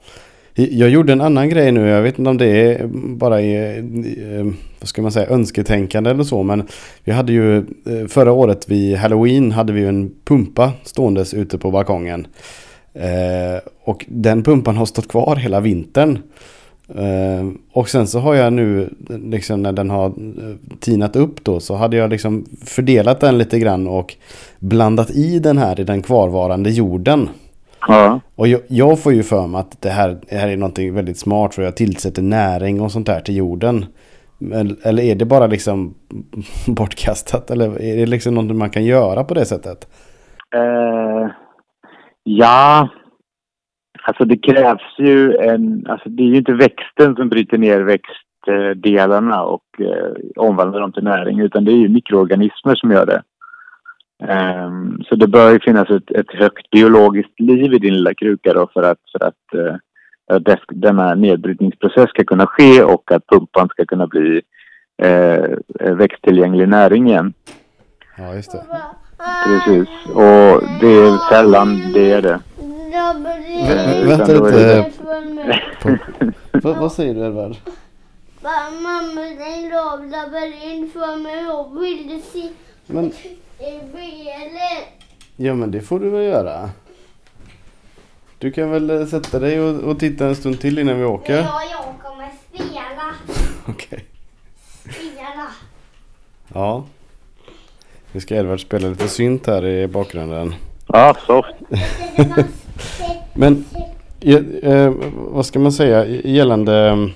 Jag 0.56 0.90
gjorde 0.90 1.12
en 1.12 1.20
annan 1.20 1.48
grej 1.48 1.72
nu. 1.72 1.88
Jag 1.88 2.02
vet 2.02 2.18
inte 2.18 2.30
om 2.30 2.38
det 2.38 2.46
är 2.46 2.86
bara 2.92 3.40
är, 3.40 3.78
eh, 3.78 4.46
vad 4.80 4.88
ska 4.88 5.02
man 5.02 5.12
säga, 5.12 5.28
önsketänkande 5.28 6.10
eller 6.10 6.24
så. 6.24 6.42
Men 6.42 6.66
vi 7.04 7.12
hade 7.12 7.32
ju 7.32 7.56
eh, 7.58 8.06
förra 8.08 8.32
året 8.32 8.70
vid 8.70 8.96
Halloween 8.96 9.52
hade 9.52 9.72
vi 9.72 9.84
en 9.84 10.14
pumpa 10.24 10.72
ståendes 10.82 11.34
ute 11.34 11.58
på 11.58 11.70
balkongen. 11.70 12.26
Eh, 12.92 13.60
och 13.84 14.04
den 14.08 14.42
pumpan 14.42 14.76
har 14.76 14.86
stått 14.86 15.08
kvar 15.08 15.36
hela 15.36 15.60
vintern. 15.60 16.18
Och 17.72 17.88
sen 17.88 18.06
så 18.06 18.18
har 18.18 18.34
jag 18.34 18.52
nu, 18.52 18.94
liksom 19.08 19.62
när 19.62 19.72
den 19.72 19.90
har 19.90 20.12
tinat 20.80 21.16
upp 21.16 21.44
då, 21.44 21.60
så 21.60 21.74
hade 21.74 21.96
jag 21.96 22.10
liksom 22.10 22.44
fördelat 22.64 23.20
den 23.20 23.38
lite 23.38 23.58
grann 23.58 23.86
och 23.86 24.14
blandat 24.58 25.10
i 25.10 25.38
den 25.38 25.58
här 25.58 25.80
i 25.80 25.84
den 25.84 26.02
kvarvarande 26.02 26.70
jorden. 26.70 27.28
Ja. 27.88 28.20
Och 28.36 28.48
jag, 28.48 28.60
jag 28.68 29.02
får 29.02 29.12
ju 29.12 29.22
för 29.22 29.46
mig 29.46 29.60
att 29.60 29.82
det 29.82 29.88
här, 29.88 30.20
det 30.30 30.36
här 30.36 30.48
är 30.48 30.56
någonting 30.56 30.94
väldigt 30.94 31.18
smart 31.18 31.54
för 31.54 31.62
jag 31.62 31.76
tillsätter 31.76 32.22
näring 32.22 32.80
och 32.80 32.92
sånt 32.92 33.06
där 33.06 33.20
till 33.20 33.36
jorden. 33.36 33.86
Eller 34.84 35.02
är 35.02 35.14
det 35.14 35.24
bara 35.24 35.46
liksom 35.46 35.94
bortkastat? 36.66 37.50
Eller 37.50 37.82
är 37.82 37.96
det 37.96 38.06
liksom 38.06 38.34
någonting 38.34 38.58
man 38.58 38.70
kan 38.70 38.84
göra 38.84 39.24
på 39.24 39.34
det 39.34 39.44
sättet? 39.44 39.88
Eh, 40.54 41.30
ja, 42.22 42.88
alltså 44.02 44.24
det 44.24 44.36
krävs 44.36 44.98
ju 44.98 45.36
en... 45.36 45.86
Alltså 45.88 46.08
det 46.08 46.22
är 46.22 46.26
ju 46.26 46.36
inte 46.36 46.52
växten 46.52 47.16
som 47.16 47.28
bryter 47.28 47.58
ner 47.58 47.80
växtdelarna 47.80 49.42
och 49.42 49.80
eh, 49.80 50.12
omvandlar 50.36 50.80
dem 50.80 50.92
till 50.92 51.04
näring 51.04 51.40
utan 51.40 51.64
det 51.64 51.72
är 51.72 51.76
ju 51.76 51.88
mikroorganismer 51.88 52.74
som 52.74 52.90
gör 52.90 53.06
det. 53.06 53.22
Ehm, 54.22 55.02
så 55.08 55.14
det 55.14 55.26
bör 55.26 55.52
ju 55.52 55.60
finnas 55.60 55.90
ett, 55.90 56.10
ett 56.10 56.32
högt 56.32 56.70
biologiskt 56.70 57.40
liv 57.40 57.74
i 57.74 57.78
din 57.78 57.94
lilla 57.94 58.14
kruka 58.14 58.52
då 58.52 58.68
för 58.74 58.82
att, 58.82 58.98
för 59.12 59.26
att 59.26 59.54
eh, 59.54 59.76
att 60.26 60.60
denna 60.68 61.14
nedbrytningsprocess 61.14 62.10
ska 62.10 62.24
kunna 62.24 62.46
ske 62.46 62.82
och 62.82 63.12
att 63.12 63.26
pumpan 63.26 63.68
ska 63.68 63.86
kunna 63.86 64.06
bli 64.06 64.42
eh, 65.02 65.44
växttillgänglig 65.78 66.68
näring 66.68 67.08
igen. 67.08 67.34
Ja, 68.18 68.34
just 68.34 68.52
det. 68.52 68.64
Precis. 69.44 69.88
Och 70.08 70.62
det 70.80 70.86
är 70.86 71.30
sällan 71.30 71.92
det 71.94 72.12
är 72.12 72.22
det. 72.22 72.40
Vä- 73.68 74.06
vänta 74.06 74.32
lite. 74.32 74.90
vad, 76.52 76.76
vad 76.76 76.92
säger 76.92 77.14
du 77.14 77.20
Edvard? 77.20 77.56
Mamma 78.42 79.00
stängde 79.36 79.82
av 79.82 79.98
labyrint 79.98 80.92
för 80.92 81.22
mig 81.22 81.46
och 81.48 81.82
ville 81.82 82.20
se 82.20 82.48
Men, 82.86 83.12
i 83.68 83.80
bilen. 83.92 84.58
ja 85.36 85.54
men 85.54 85.70
det 85.70 85.80
får 85.80 86.00
du 86.00 86.10
väl 86.10 86.24
göra. 86.24 86.70
Du 88.38 88.52
kan 88.52 88.70
väl 88.70 88.90
eh, 88.90 89.06
sätta 89.06 89.38
dig 89.38 89.60
och, 89.60 89.80
och 89.80 89.98
titta 89.98 90.26
en 90.26 90.36
stund 90.36 90.60
till 90.60 90.78
innan 90.78 90.98
vi 90.98 91.04
åker? 91.04 91.36
Ja, 91.36 91.60
jag 91.70 91.84
kommer 92.02 92.30
spela. 92.48 93.14
Okej. 93.66 94.04
Spela. 94.82 95.46
Ja. 96.54 96.84
Nu 98.12 98.20
ska 98.20 98.36
Edvard 98.36 98.60
spela 98.60 98.88
lite 98.88 99.08
synt 99.08 99.46
här 99.46 99.66
i 99.66 99.86
bakgrunden. 99.86 100.54
Ja, 100.86 101.16
soft. 101.26 101.54
Men 103.34 103.64
eh, 104.62 104.92
vad 105.14 105.46
ska 105.46 105.58
man 105.58 105.72
säga 105.72 106.06
gällande 106.06 106.88
eh, 106.88 107.06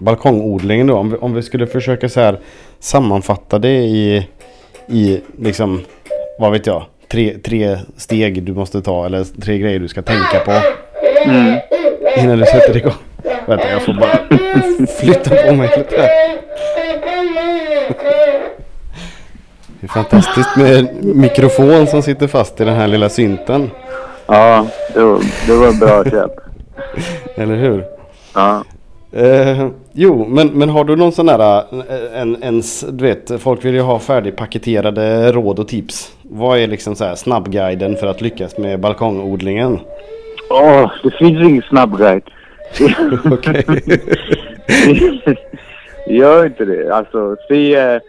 balkongodlingen 0.00 0.86
då? 0.86 0.96
Om 0.96 1.10
vi, 1.10 1.16
om 1.16 1.34
vi 1.34 1.42
skulle 1.42 1.66
försöka 1.66 2.08
så 2.08 2.20
här 2.20 2.40
sammanfatta 2.78 3.58
det 3.58 3.78
i, 3.84 4.28
i 4.88 5.20
liksom, 5.38 5.84
vad 6.38 6.52
vet 6.52 6.66
jag, 6.66 6.84
tre, 7.08 7.34
tre 7.44 7.78
steg 7.96 8.42
du 8.42 8.52
måste 8.52 8.82
ta 8.82 9.06
eller 9.06 9.24
tre 9.42 9.58
grejer 9.58 9.78
du 9.78 9.88
ska 9.88 10.02
tänka 10.02 10.40
på 10.44 10.52
Mm. 11.26 11.58
innan 12.16 12.38
du 12.38 12.44
sätter 12.46 12.76
igång. 12.76 12.92
Vänta, 13.46 13.70
jag 13.70 13.82
får 13.82 13.92
bara 13.92 14.18
flytta 15.00 15.30
på 15.48 15.54
mig 15.54 15.70
lite 15.76 16.00
här. 16.00 16.36
Det 19.80 19.86
är 19.86 19.88
fantastiskt 19.88 20.56
med 20.56 21.04
mikrofon 21.04 21.86
som 21.86 22.02
sitter 22.02 22.26
fast 22.26 22.60
i 22.60 22.64
den 22.64 22.74
här 22.74 22.86
lilla 22.88 23.08
synten. 23.08 23.70
Ja, 24.26 24.66
det 24.94 25.00
var, 25.02 25.20
det 25.46 25.54
var 25.54 25.72
bra 25.72 26.04
köp. 26.04 26.32
Eller 27.36 27.56
hur? 27.56 27.84
Ja. 28.34 28.64
Eh, 29.16 29.68
jo, 29.92 30.24
men, 30.28 30.48
men 30.48 30.68
har 30.68 30.84
du 30.84 30.96
någon 30.96 31.12
sån 31.12 31.26
där, 31.26 31.58
eh, 31.58 32.20
en, 32.20 32.42
en, 32.42 32.62
du 32.92 33.04
vet, 33.04 33.42
folk 33.42 33.64
vill 33.64 33.74
ju 33.74 33.80
ha 33.80 33.98
färdigpaketerade 33.98 35.32
råd 35.32 35.58
och 35.58 35.68
tips. 35.68 36.16
Vad 36.22 36.58
är 36.58 36.66
liksom 36.66 36.96
så 36.96 37.04
här 37.04 37.14
snabbguiden 37.14 37.96
för 37.96 38.06
att 38.06 38.20
lyckas 38.20 38.58
med 38.58 38.80
balkongodlingen? 38.80 39.78
Åh, 40.50 40.92
det 41.02 41.10
finns 41.10 41.48
ingen 41.48 41.62
snabbguide. 41.62 42.22
Okej. 43.32 43.64
Gör 46.18 46.46
inte 46.46 46.64
det. 46.64 46.94
Alltså, 46.94 47.36
se, 47.48 48.00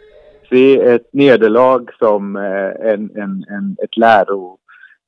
se 0.50 0.82
ett 0.82 1.10
nederlag 1.14 1.90
som 2.00 2.36
eh, 2.36 2.92
en, 2.92 3.10
en, 3.16 3.46
en, 3.50 3.76
ett 3.84 3.98
läro. 3.98 4.58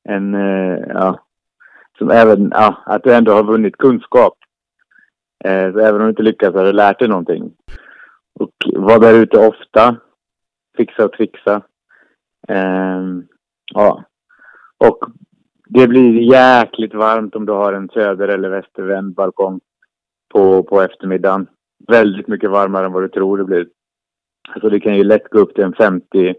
En, 0.10 0.34
eh, 0.34 0.80
ja, 0.94 1.20
som 1.98 2.12
även, 2.12 2.50
ja, 2.52 2.84
att 2.86 3.04
du 3.04 3.14
ändå 3.14 3.32
har 3.32 3.44
vunnit 3.44 3.78
kunskap. 3.78 4.34
Eh, 5.46 5.74
så 5.74 5.80
även 5.80 5.96
om 5.96 6.04
du 6.04 6.10
inte 6.10 6.24
lyckas 6.24 6.54
har 6.54 6.66
du 6.66 6.74
lärt 6.74 7.00
dig 7.00 7.08
någonting. 7.08 7.52
Och 8.40 8.52
var 8.76 9.00
där 9.00 9.14
ute 9.14 9.38
ofta. 9.38 9.96
Fixa 10.78 11.06
och 11.06 11.12
trixa. 11.12 11.62
Ehm, 12.48 13.24
ja. 13.74 14.04
Och 14.78 15.00
det 15.70 15.88
blir 15.88 16.22
jäkligt 16.22 16.94
varmt 16.94 17.36
om 17.36 17.46
du 17.46 17.54
har 17.54 17.74
en 17.74 17.90
söder 17.90 18.28
eller 18.28 18.50
västervänd 18.50 19.14
balkong 19.14 19.60
på, 20.34 20.64
på 20.64 20.82
eftermiddagen. 20.82 21.48
Väldigt 21.88 22.28
mycket 22.28 22.50
varmare 22.50 22.86
än 22.86 22.92
vad 22.92 23.04
du 23.04 23.10
tror 23.10 23.38
det 23.38 23.44
blir. 23.44 23.68
Alltså 24.50 24.70
det 24.70 24.80
kan 24.80 24.98
ju 24.98 25.04
lätt 25.04 25.30
gå 25.30 25.40
upp 25.40 25.56
till 25.56 25.64
en 25.64 25.74
50, 25.74 26.36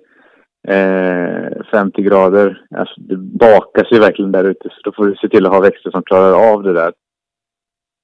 eh, 0.69 1.65
50 1.71 2.03
grader. 2.03 2.65
Alltså 2.71 3.01
det 3.01 3.17
bakas 3.17 3.93
ju 3.93 3.99
verkligen 3.99 4.33
där 4.33 4.45
ute 4.45 4.69
så 4.69 4.81
då 4.85 4.93
får 4.93 5.07
du 5.07 5.15
se 5.15 5.29
till 5.29 5.47
att 5.47 5.53
ha 5.53 5.61
växter 5.61 5.91
som 5.91 6.03
klarar 6.03 6.53
av 6.53 6.63
det 6.63 6.73
där. 6.73 6.93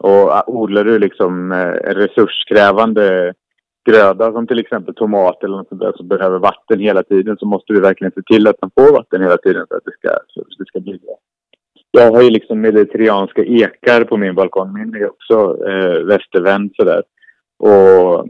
Och 0.06 0.30
ah, 0.32 0.44
odlar 0.46 0.84
du 0.84 0.98
liksom 0.98 1.52
eh, 1.52 1.94
resurskrävande 1.94 3.34
gröda 3.88 4.32
som 4.32 4.46
till 4.46 4.58
exempel 4.58 4.94
tomat 4.94 5.44
eller 5.44 5.56
något 5.56 5.68
sånt 5.68 5.80
där 5.80 5.92
som 5.96 6.08
behöver 6.08 6.38
vatten 6.38 6.80
hela 6.80 7.02
tiden 7.02 7.36
så 7.36 7.46
måste 7.46 7.72
du 7.72 7.80
verkligen 7.80 8.12
se 8.12 8.22
till 8.22 8.46
att 8.46 8.60
den 8.60 8.70
får 8.78 8.92
vatten 8.92 9.22
hela 9.22 9.36
tiden 9.36 9.66
för 9.68 9.76
att 9.76 9.84
det 9.84 9.92
ska, 9.92 10.08
så 10.28 10.40
att 10.40 10.46
det 10.58 10.66
ska 10.66 10.80
bli 10.80 10.98
bra. 10.98 11.16
Jag 11.90 12.12
har 12.12 12.22
ju 12.22 12.30
liksom 12.30 12.60
mediterianska 12.60 13.44
ekar 13.44 14.04
på 14.04 14.16
min 14.16 14.34
balkong. 14.34 14.72
Min 14.72 14.94
är 14.94 15.10
också 15.10 15.68
eh, 15.68 16.04
västervänd 16.04 16.72
sådär. 16.76 17.02
Och 17.58 18.28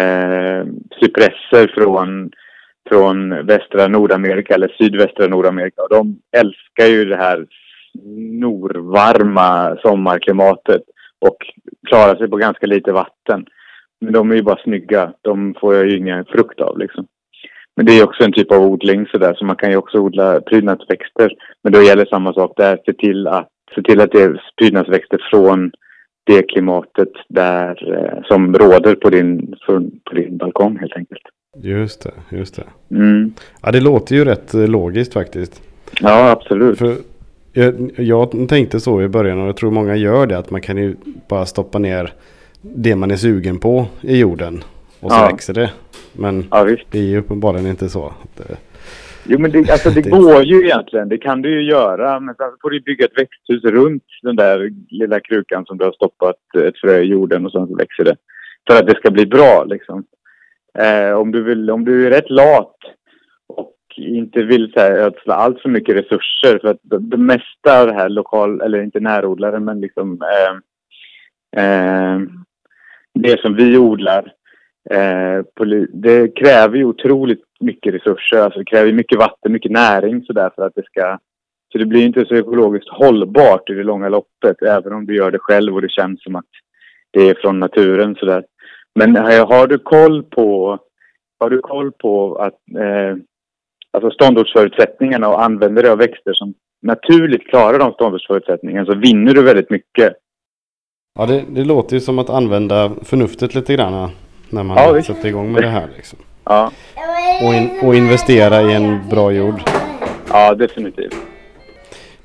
eh, 0.00 0.66
cypresser 1.00 1.72
från, 1.74 2.30
från 2.88 3.46
västra 3.46 3.88
Nordamerika 3.88 4.54
eller 4.54 4.76
sydvästra 4.78 5.26
Nordamerika. 5.26 5.82
Och 5.82 5.90
de 5.90 6.18
älskar 6.36 6.86
ju 6.86 7.04
det 7.04 7.16
här 7.16 7.46
norvarma 8.40 9.76
sommarklimatet 9.82 10.82
och 11.28 11.36
klarar 11.88 12.16
sig 12.16 12.30
på 12.30 12.36
ganska 12.36 12.66
lite 12.66 12.92
vatten. 12.92 13.46
Men 14.00 14.12
de 14.12 14.30
är 14.30 14.34
ju 14.34 14.42
bara 14.42 14.62
snygga. 14.62 15.12
De 15.22 15.54
får 15.60 15.74
jag 15.74 15.86
ju 15.86 15.98
ingen 15.98 16.24
frukt 16.24 16.60
av 16.60 16.78
liksom. 16.78 17.06
Men 17.76 17.86
det 17.86 17.92
är 17.92 18.04
också 18.04 18.24
en 18.24 18.32
typ 18.32 18.52
av 18.52 18.62
odling 18.62 19.06
sådär, 19.06 19.34
så 19.34 19.44
man 19.44 19.56
kan 19.56 19.70
ju 19.70 19.76
också 19.76 19.98
odla 19.98 20.40
prydnadsväxter. 20.40 21.32
Men 21.62 21.72
då 21.72 21.82
gäller 21.82 22.06
samma 22.06 22.32
sak 22.34 22.52
där, 22.56 22.78
se 22.86 22.92
till 22.92 23.26
att, 23.26 23.48
se 23.74 23.82
till 23.82 24.00
att 24.00 24.12
det 24.12 24.22
är 24.22 24.42
prydnadsväxter 24.56 25.18
från 25.30 25.70
det 26.26 26.42
klimatet 26.42 27.08
där, 27.28 27.94
eh, 27.94 28.22
som 28.24 28.54
råder 28.54 28.94
på 28.94 29.10
din, 29.10 29.54
på 30.04 30.14
din 30.14 30.36
balkong 30.36 30.78
helt 30.78 30.96
enkelt. 30.96 31.22
Just 31.56 32.02
det, 32.02 32.36
just 32.36 32.56
det. 32.56 32.96
Mm. 32.96 33.32
Ja, 33.62 33.72
det 33.72 33.80
låter 33.80 34.14
ju 34.16 34.24
rätt 34.24 34.54
eh, 34.54 34.68
logiskt 34.68 35.12
faktiskt. 35.12 35.62
Ja, 36.00 36.30
absolut. 36.30 36.78
För 36.78 36.96
jag, 37.54 37.90
jag 37.96 38.48
tänkte 38.48 38.80
så 38.80 39.02
i 39.02 39.08
början 39.08 39.40
och 39.40 39.48
jag 39.48 39.56
tror 39.56 39.70
många 39.70 39.96
gör 39.96 40.26
det 40.26 40.38
att 40.38 40.50
man 40.50 40.60
kan 40.60 40.76
ju 40.76 40.94
bara 41.28 41.46
stoppa 41.46 41.78
ner 41.78 42.12
det 42.62 42.96
man 42.96 43.10
är 43.10 43.16
sugen 43.16 43.58
på 43.58 43.86
i 44.00 44.18
jorden 44.18 44.64
och 45.00 45.12
så 45.12 45.16
Ja. 45.18 45.28
växer 45.32 45.54
det. 45.54 45.70
Men 46.12 46.46
Ja, 46.50 46.64
det 46.90 46.98
är 46.98 47.02
ju 47.02 47.18
uppenbarligen 47.18 47.66
inte 47.66 47.88
så. 47.88 48.04
Att, 48.06 48.50
Jo, 49.26 49.38
men 49.38 49.50
det, 49.50 49.70
alltså, 49.70 49.90
det 49.90 50.00
Det- 50.04 50.10
går 50.10 50.42
ju 50.42 50.64
egentligen. 50.64 51.08
Det 51.08 51.18
kan 51.18 51.42
du 51.42 51.50
ju 51.50 51.70
göra. 51.70 52.20
Men 52.20 52.34
sen 52.34 52.46
får 52.62 52.70
du 52.70 52.80
bygga 52.80 53.04
ett 53.04 53.18
växthus 53.18 53.64
runt 53.64 54.02
den 54.22 54.36
där 54.36 54.70
lilla 54.88 55.20
krukan 55.20 55.64
som 55.66 55.78
du 55.78 55.84
har 55.84 55.92
stoppat 55.92 56.36
ett 56.66 56.78
frö 56.80 56.98
i 57.00 57.04
jorden 57.06 57.46
och 57.46 57.52
sen 57.52 57.66
så 57.66 57.76
växer 57.76 58.04
det. 58.04 58.16
För 58.66 58.78
att 58.78 58.86
det 58.86 58.96
ska 58.96 59.10
bli 59.10 59.26
bra 59.26 59.64
liksom. 59.64 60.04
Eh, 60.78 61.12
om, 61.18 61.32
du 61.32 61.42
vill, 61.42 61.70
om 61.70 61.84
du 61.84 62.06
är 62.06 62.10
rätt 62.10 62.30
lat 62.30 62.76
inte 63.96 64.42
vill 64.42 64.72
så 64.72 64.80
här, 64.80 64.92
ödsla 64.92 65.34
allt 65.34 65.60
för 65.60 65.68
mycket 65.68 65.96
resurser. 65.96 66.58
För 66.58 66.68
att 66.68 66.80
det, 66.82 66.98
det 66.98 67.16
mesta 67.16 67.80
av 67.80 67.86
det 67.86 67.94
här 67.94 68.08
lokal, 68.08 68.60
eller 68.60 68.82
inte 68.82 69.00
närodlare, 69.00 69.60
men 69.60 69.80
liksom 69.80 70.22
eh, 70.22 71.64
eh, 71.64 72.20
det 73.14 73.40
som 73.40 73.54
vi 73.54 73.78
odlar 73.78 74.32
Eh, 74.90 75.44
det 75.92 76.28
kräver 76.28 76.76
ju 76.76 76.84
otroligt 76.84 77.42
mycket 77.60 77.94
resurser. 77.94 78.38
Alltså 78.38 78.58
det 78.58 78.64
kräver 78.64 78.92
mycket 78.92 79.18
vatten, 79.18 79.52
mycket 79.52 79.72
näring 79.72 80.22
sådär 80.22 80.50
för 80.54 80.66
att 80.66 80.74
det 80.74 80.84
ska... 80.84 81.18
Så 81.72 81.78
det 81.78 81.86
blir 81.86 82.04
inte 82.04 82.26
så 82.26 82.34
ekologiskt 82.34 82.88
hållbart 82.88 83.70
i 83.70 83.74
det 83.74 83.82
långa 83.82 84.08
loppet 84.08 84.62
även 84.62 84.92
om 84.92 85.06
du 85.06 85.16
gör 85.16 85.30
det 85.30 85.38
själv 85.38 85.74
och 85.74 85.82
det 85.82 85.90
känns 85.90 86.22
som 86.22 86.36
att 86.36 86.44
det 87.10 87.28
är 87.28 87.34
från 87.34 87.60
naturen 87.60 88.14
sådär. 88.14 88.44
Men 88.94 89.16
eh, 89.16 89.48
har 89.48 89.66
du 89.66 89.78
koll 89.78 90.22
på... 90.22 90.78
Har 91.40 91.50
du 91.50 91.58
koll 91.58 91.92
på 91.92 92.36
att... 92.36 92.58
Eh, 92.78 93.16
alltså 93.94 94.10
ståndortsförutsättningarna 94.10 95.28
och 95.28 95.42
använder 95.44 95.82
dig 95.82 95.92
av 95.92 95.98
växter 95.98 96.32
som 96.32 96.54
naturligt 96.82 97.46
klarar 97.48 97.78
de 97.78 97.92
ståndortsförutsättningarna 97.92 98.86
så 98.86 98.94
vinner 98.94 99.34
du 99.34 99.42
väldigt 99.42 99.70
mycket. 99.70 100.12
ja, 101.18 101.26
det, 101.26 101.44
det 101.48 101.64
låter 101.64 101.94
ju 101.94 102.00
som 102.00 102.18
att 102.18 102.30
använda 102.30 102.90
förnuftet 103.02 103.54
lite 103.54 103.74
grann 103.74 104.10
när 104.50 104.62
man 104.62 104.76
Ja, 104.76 105.02
sätter 105.02 105.28
igång 105.28 105.52
med 105.52 105.62
det 105.62 105.68
här. 105.68 105.88
Liksom. 105.96 106.18
Ja, 106.44 106.70
Och, 107.46 107.54
in, 107.54 107.70
och 107.82 107.94
investera 107.94 108.62
i 108.62 108.74
en 108.74 109.08
bra 109.10 109.32
jord. 109.32 109.60
ja 110.32 110.54
definitivt. 110.54 111.16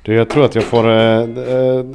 Du, 0.02 0.14
jag 0.14 0.28
tror 0.28 0.44
att 0.44 0.54
jag 0.54 0.64
får 0.64 0.88
eh, 0.90 1.24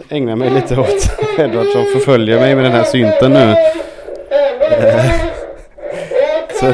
ägna 0.09 0.35
mig 0.35 0.49
lite 0.49 0.79
åt 0.79 1.19
Edward 1.39 1.65
som 1.67 1.83
förföljer 1.83 2.39
mig 2.39 2.55
med 2.55 2.63
den 2.63 2.71
här 2.71 2.83
synten 2.83 3.31
nu. 3.31 3.55
Eh, 4.71 5.05
så, 6.59 6.65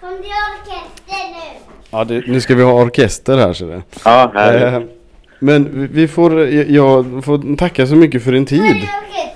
Kom 0.00 0.16
till 0.22 0.32
orkestern 0.46 1.30
nu. 1.32 1.85
Ja, 1.96 2.04
det, 2.04 2.26
nu 2.26 2.40
ska 2.40 2.54
vi 2.54 2.62
ha 2.62 2.82
orkester 2.82 3.36
här 3.36 3.52
ser 3.52 3.66
du. 3.66 3.82
Ja, 4.04 4.30
härligt. 4.34 4.62
Eh, 4.62 4.96
men 5.38 5.88
vi 5.92 6.08
får, 6.08 6.40
jag 6.48 7.24
får 7.24 7.56
tacka 7.56 7.86
så 7.86 7.96
mycket 7.96 8.24
för 8.24 8.32
din 8.32 8.46
tid. 8.46 8.76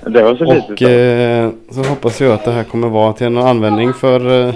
Det 0.06 0.22
var 0.22 0.34
så 0.34 0.44
lite 0.44 0.72
Och 0.72 0.78
så. 0.78 0.88
eh, 0.88 1.50
så 1.70 1.90
hoppas 1.90 2.20
jag 2.20 2.32
att 2.32 2.44
det 2.44 2.50
här 2.50 2.64
kommer 2.64 2.88
vara 2.88 3.12
till 3.12 3.28
någon 3.30 3.46
användning 3.46 3.92
för, 3.92 4.48
eh, 4.48 4.54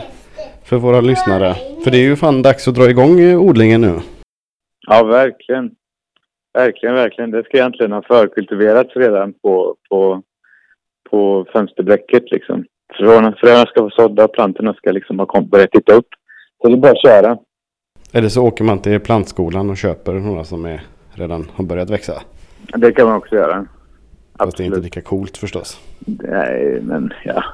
för 0.65 0.77
våra 0.77 1.01
lyssnare. 1.01 1.55
För 1.85 1.91
det 1.91 1.97
är 1.99 2.03
ju 2.03 2.17
fan 2.17 2.43
dags 2.43 2.69
att 2.69 2.75
dra 2.75 2.91
igång 2.91 3.21
eh, 3.21 3.41
odlingen 3.41 3.81
nu. 3.81 4.01
Ja, 4.87 5.03
verkligen. 5.05 5.71
Verkligen, 6.55 6.95
verkligen. 6.95 7.31
Det 7.31 7.45
ska 7.45 7.57
egentligen 7.57 7.93
ha 7.93 8.03
förkultiverats 8.03 8.97
redan 8.97 9.33
på, 9.33 9.77
på, 9.91 10.23
på 11.11 11.47
fönsterbräcket 11.53 12.31
liksom. 12.31 12.65
Fröna, 12.99 13.35
fröna 13.41 13.67
ska 13.67 13.81
vara 13.81 13.91
sådda 13.91 14.25
och 14.25 14.33
plantorna 14.33 14.75
ska 14.75 14.91
liksom 14.93 15.19
ha 15.19 15.41
börjat 15.41 15.71
titta 15.71 15.95
upp. 15.95 16.09
Så 16.63 16.69
det 16.69 16.75
är 16.75 16.77
bara 16.77 16.93
att 16.93 17.03
köra. 17.03 17.39
Eller 18.15 18.29
så 18.29 18.43
åker 18.47 18.65
man 18.65 18.79
till 18.79 19.01
plantskolan 19.01 19.71
och 19.71 19.77
köper 19.77 20.13
några 20.13 20.45
som 20.45 20.65
är, 20.65 20.83
redan 21.13 21.51
har 21.55 21.65
börjat 21.65 21.91
växa. 21.91 22.23
Det 22.77 22.93
kan 22.93 23.07
man 23.07 23.17
också 23.17 23.35
göra. 23.35 23.67
Fast 24.39 24.57
det 24.57 24.63
är 24.63 24.67
inte 24.67 24.81
lika 24.81 25.01
coolt 25.01 25.37
förstås. 25.37 25.81
Nej, 25.99 26.79
men 26.83 27.13
ja. 27.25 27.45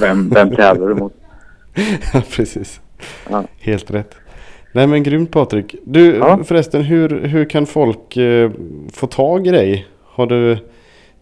Vem, 0.00 0.28
vem 0.28 0.50
tävlar 0.50 0.88
du 0.88 0.94
mot? 0.94 1.12
Ja, 2.14 2.22
precis. 2.36 2.80
Ja. 3.30 3.44
Helt 3.60 3.90
rätt. 3.90 4.14
Nej 4.72 4.86
men 4.86 5.02
grymt 5.02 5.30
Patrik. 5.30 5.74
Du 5.84 6.16
Ja. 6.16 6.38
förresten, 6.44 6.82
hur, 6.82 7.08
hur 7.20 7.44
kan 7.44 7.66
folk 7.66 8.16
eh, 8.16 8.50
få 8.92 9.06
tag 9.06 9.46
i 9.46 9.50
dig? 9.50 9.86
Har 10.04 10.26
du, 10.26 10.58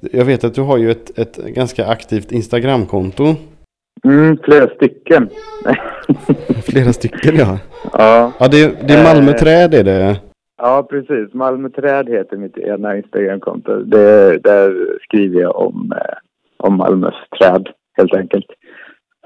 jag 0.00 0.24
vet 0.24 0.44
att 0.44 0.54
du 0.54 0.60
har 0.60 0.76
ju 0.78 0.90
ett, 0.90 1.18
ett 1.18 1.36
ganska 1.36 1.86
aktivt 1.86 2.32
Instagramkonto. 2.32 3.34
Mm, 4.04 4.38
flera 4.44 4.68
stycken. 4.68 5.28
Flera 6.62 6.92
stycken 6.92 7.36
ja. 7.36 7.58
ja. 7.92 8.32
Ja 8.38 8.48
det, 8.48 8.88
det 8.88 8.94
är 8.94 9.04
Malmö 9.04 9.30
Eh. 9.30 9.36
träd 9.36 9.74
är 9.74 9.84
det. 9.84 10.20
Ja, 10.56 10.86
precis. 10.90 11.34
Malmö 11.34 11.68
Träd 11.68 12.08
heter 12.08 12.36
mitt 12.36 12.58
ena 12.58 12.96
Instagramkonto. 12.96 13.76
Det, 13.82 14.38
där 14.38 14.98
skriver 15.02 15.40
jag 15.40 15.56
om, 15.56 15.92
eh, 15.96 16.16
om 16.56 16.76
Malmös 16.76 17.14
träd, 17.38 17.68
helt 17.96 18.14
enkelt. 18.14 18.46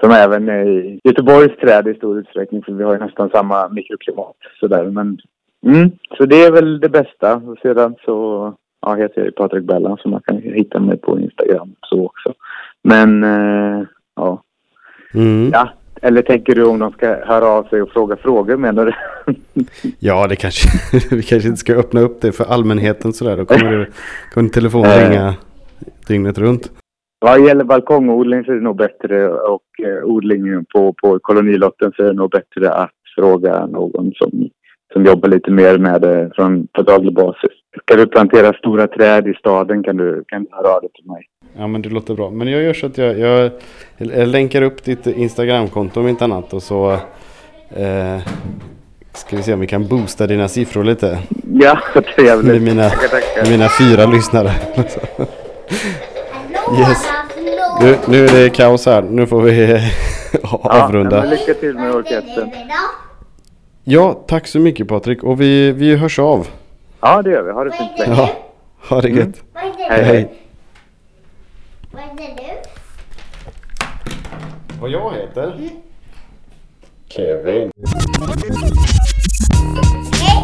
Som 0.01 0.11
även 0.11 0.49
är 0.49 0.65
i 0.65 0.99
Göteborgs 1.03 1.57
träd 1.57 1.87
i 1.87 1.93
stor 1.93 2.19
utsträckning, 2.19 2.63
för 2.63 2.71
vi 2.71 2.83
har 2.83 2.93
ju 2.93 2.99
nästan 2.99 3.29
samma 3.29 3.69
mikroklimat. 3.69 4.35
Sådär. 4.59 4.83
Men, 4.83 5.17
mm, 5.65 5.91
så 6.17 6.25
det 6.25 6.43
är 6.43 6.51
väl 6.51 6.79
det 6.79 6.89
bästa. 6.89 7.35
Och 7.35 7.57
sedan 7.61 7.95
så 8.05 8.53
ja, 8.81 8.95
heter 8.95 9.13
jag 9.15 9.25
ju 9.25 9.31
Patrik 9.31 9.63
Bellan, 9.63 9.97
så 9.97 10.09
man 10.09 10.21
kan 10.21 10.37
hitta 10.37 10.79
mig 10.79 10.97
på 10.97 11.19
Instagram 11.19 11.75
så 11.81 12.05
också. 12.05 12.33
Men, 12.83 13.23
eh, 13.23 13.83
ja. 14.15 14.43
Mm. 15.13 15.49
ja. 15.53 15.69
Eller 16.01 16.21
tänker 16.21 16.55
du 16.55 16.65
om 16.65 16.79
de 16.79 16.91
ska 16.91 17.07
höra 17.07 17.45
av 17.45 17.63
sig 17.63 17.81
och 17.81 17.89
fråga 17.89 18.15
frågor, 18.15 18.57
menar 18.57 18.85
du? 18.85 18.93
Ja 19.99 20.27
det 20.27 20.35
kanske, 20.35 20.69
vi 21.15 21.23
kanske 21.23 21.49
inte 21.49 21.59
ska 21.59 21.73
öppna 21.75 22.01
upp 22.01 22.21
det 22.21 22.31
för 22.31 22.45
allmänheten 22.45 23.13
sådär. 23.13 23.37
Då 23.37 23.45
kommer, 23.45 23.71
du, 23.71 23.85
kommer 24.33 24.43
din 24.43 24.49
telefon 24.49 24.85
Eh. 24.85 25.09
ringa 25.09 25.33
dygnet 26.07 26.37
runt. 26.37 26.71
Vad 27.21 27.47
gäller 27.47 27.63
balkongodling 27.63 28.43
så 28.43 28.51
är 28.51 28.55
det 28.55 28.61
nog 28.61 28.77
bättre 28.77 29.29
och 29.29 29.63
eh, 29.83 30.03
odlingen 30.03 30.65
på, 30.73 30.93
på 30.93 31.19
kolonilotten 31.19 31.91
så 31.95 32.03
är 32.03 32.07
det 32.07 32.13
nog 32.13 32.31
bättre 32.31 32.73
att 32.73 32.91
fråga 33.15 33.65
någon 33.65 34.11
som, 34.15 34.49
som 34.93 35.05
jobbar 35.05 35.29
lite 35.29 35.51
mer 35.51 35.77
med 35.77 36.01
det 36.01 36.31
från, 36.35 36.67
på 36.67 36.81
daglig 36.81 37.13
basis. 37.13 37.51
Ska 37.81 37.95
du 37.95 38.07
plantera 38.07 38.53
stora 38.53 38.87
träd 38.87 39.27
i 39.27 39.33
staden 39.33 39.83
kan 39.83 39.97
du, 39.97 40.23
kan 40.27 40.43
du 40.43 40.49
höra 40.51 40.75
av 40.75 40.81
dig 40.81 40.89
till 40.93 41.11
mig. 41.11 41.25
Ja 41.57 41.67
men 41.67 41.81
det 41.81 41.89
låter 41.89 42.13
bra. 42.13 42.29
Men 42.29 42.47
jag 42.47 42.61
gör 42.61 42.73
så 42.73 42.85
att 42.85 42.97
jag, 42.97 43.19
jag, 43.19 43.51
jag 43.97 44.27
länkar 44.27 44.61
upp 44.61 44.83
ditt 44.83 45.07
Instagramkonto 45.07 45.99
om 45.99 46.07
inte 46.07 46.23
annat 46.23 46.53
och 46.53 46.63
så 46.63 46.91
eh, 47.75 48.17
ska 49.13 49.37
vi 49.37 49.43
se 49.43 49.53
om 49.53 49.59
vi 49.59 49.67
kan 49.67 49.87
boosta 49.87 50.27
dina 50.27 50.47
siffror 50.47 50.83
lite. 50.83 51.19
Ja, 51.53 51.79
trevligt. 52.15 52.45
Med 52.53 52.61
mina, 52.61 52.91
med 53.37 53.49
mina 53.49 53.69
fyra 53.69 54.05
lyssnare. 54.05 54.51
Yes. 56.79 57.07
Nu, 57.81 57.95
nu 58.07 58.25
är 58.25 58.33
det 58.43 58.49
kaos 58.49 58.85
här. 58.85 59.01
Nu 59.01 59.27
får 59.27 59.41
vi 59.41 59.79
Ja, 60.43 60.59
avrunda. 60.63 61.21
men 61.21 61.29
lycka 61.29 61.53
till 61.53 61.73
med 61.75 61.91
orkestern. 61.95 62.51
Ja, 63.83 64.13
tack 64.27 64.47
så 64.47 64.59
mycket 64.59 64.87
Patrik. 64.87 65.23
Och 65.23 65.41
vi, 65.41 65.71
vi 65.71 65.95
hörs 65.95 66.19
av. 66.19 66.47
Ja, 67.01 67.21
det 67.21 67.29
gör 67.31 67.43
vi. 67.43 67.51
Ha 67.51 67.63
det 67.63 67.71
fint 67.71 67.99
länge. 67.99 68.13
Ja, 68.17 68.29
ha 68.89 69.01
det 69.01 69.09
gött. 69.09 69.27
Heter 69.27 69.89
Hej, 69.89 70.03
hej. 70.03 70.29
Vad 71.91 72.01
heter 72.01 72.35
du? 72.35 72.69
Vad 74.81 74.89
jag 74.89 75.13
heter? 75.13 75.69
Kevin. 77.07 77.71
Hej. 80.21 80.43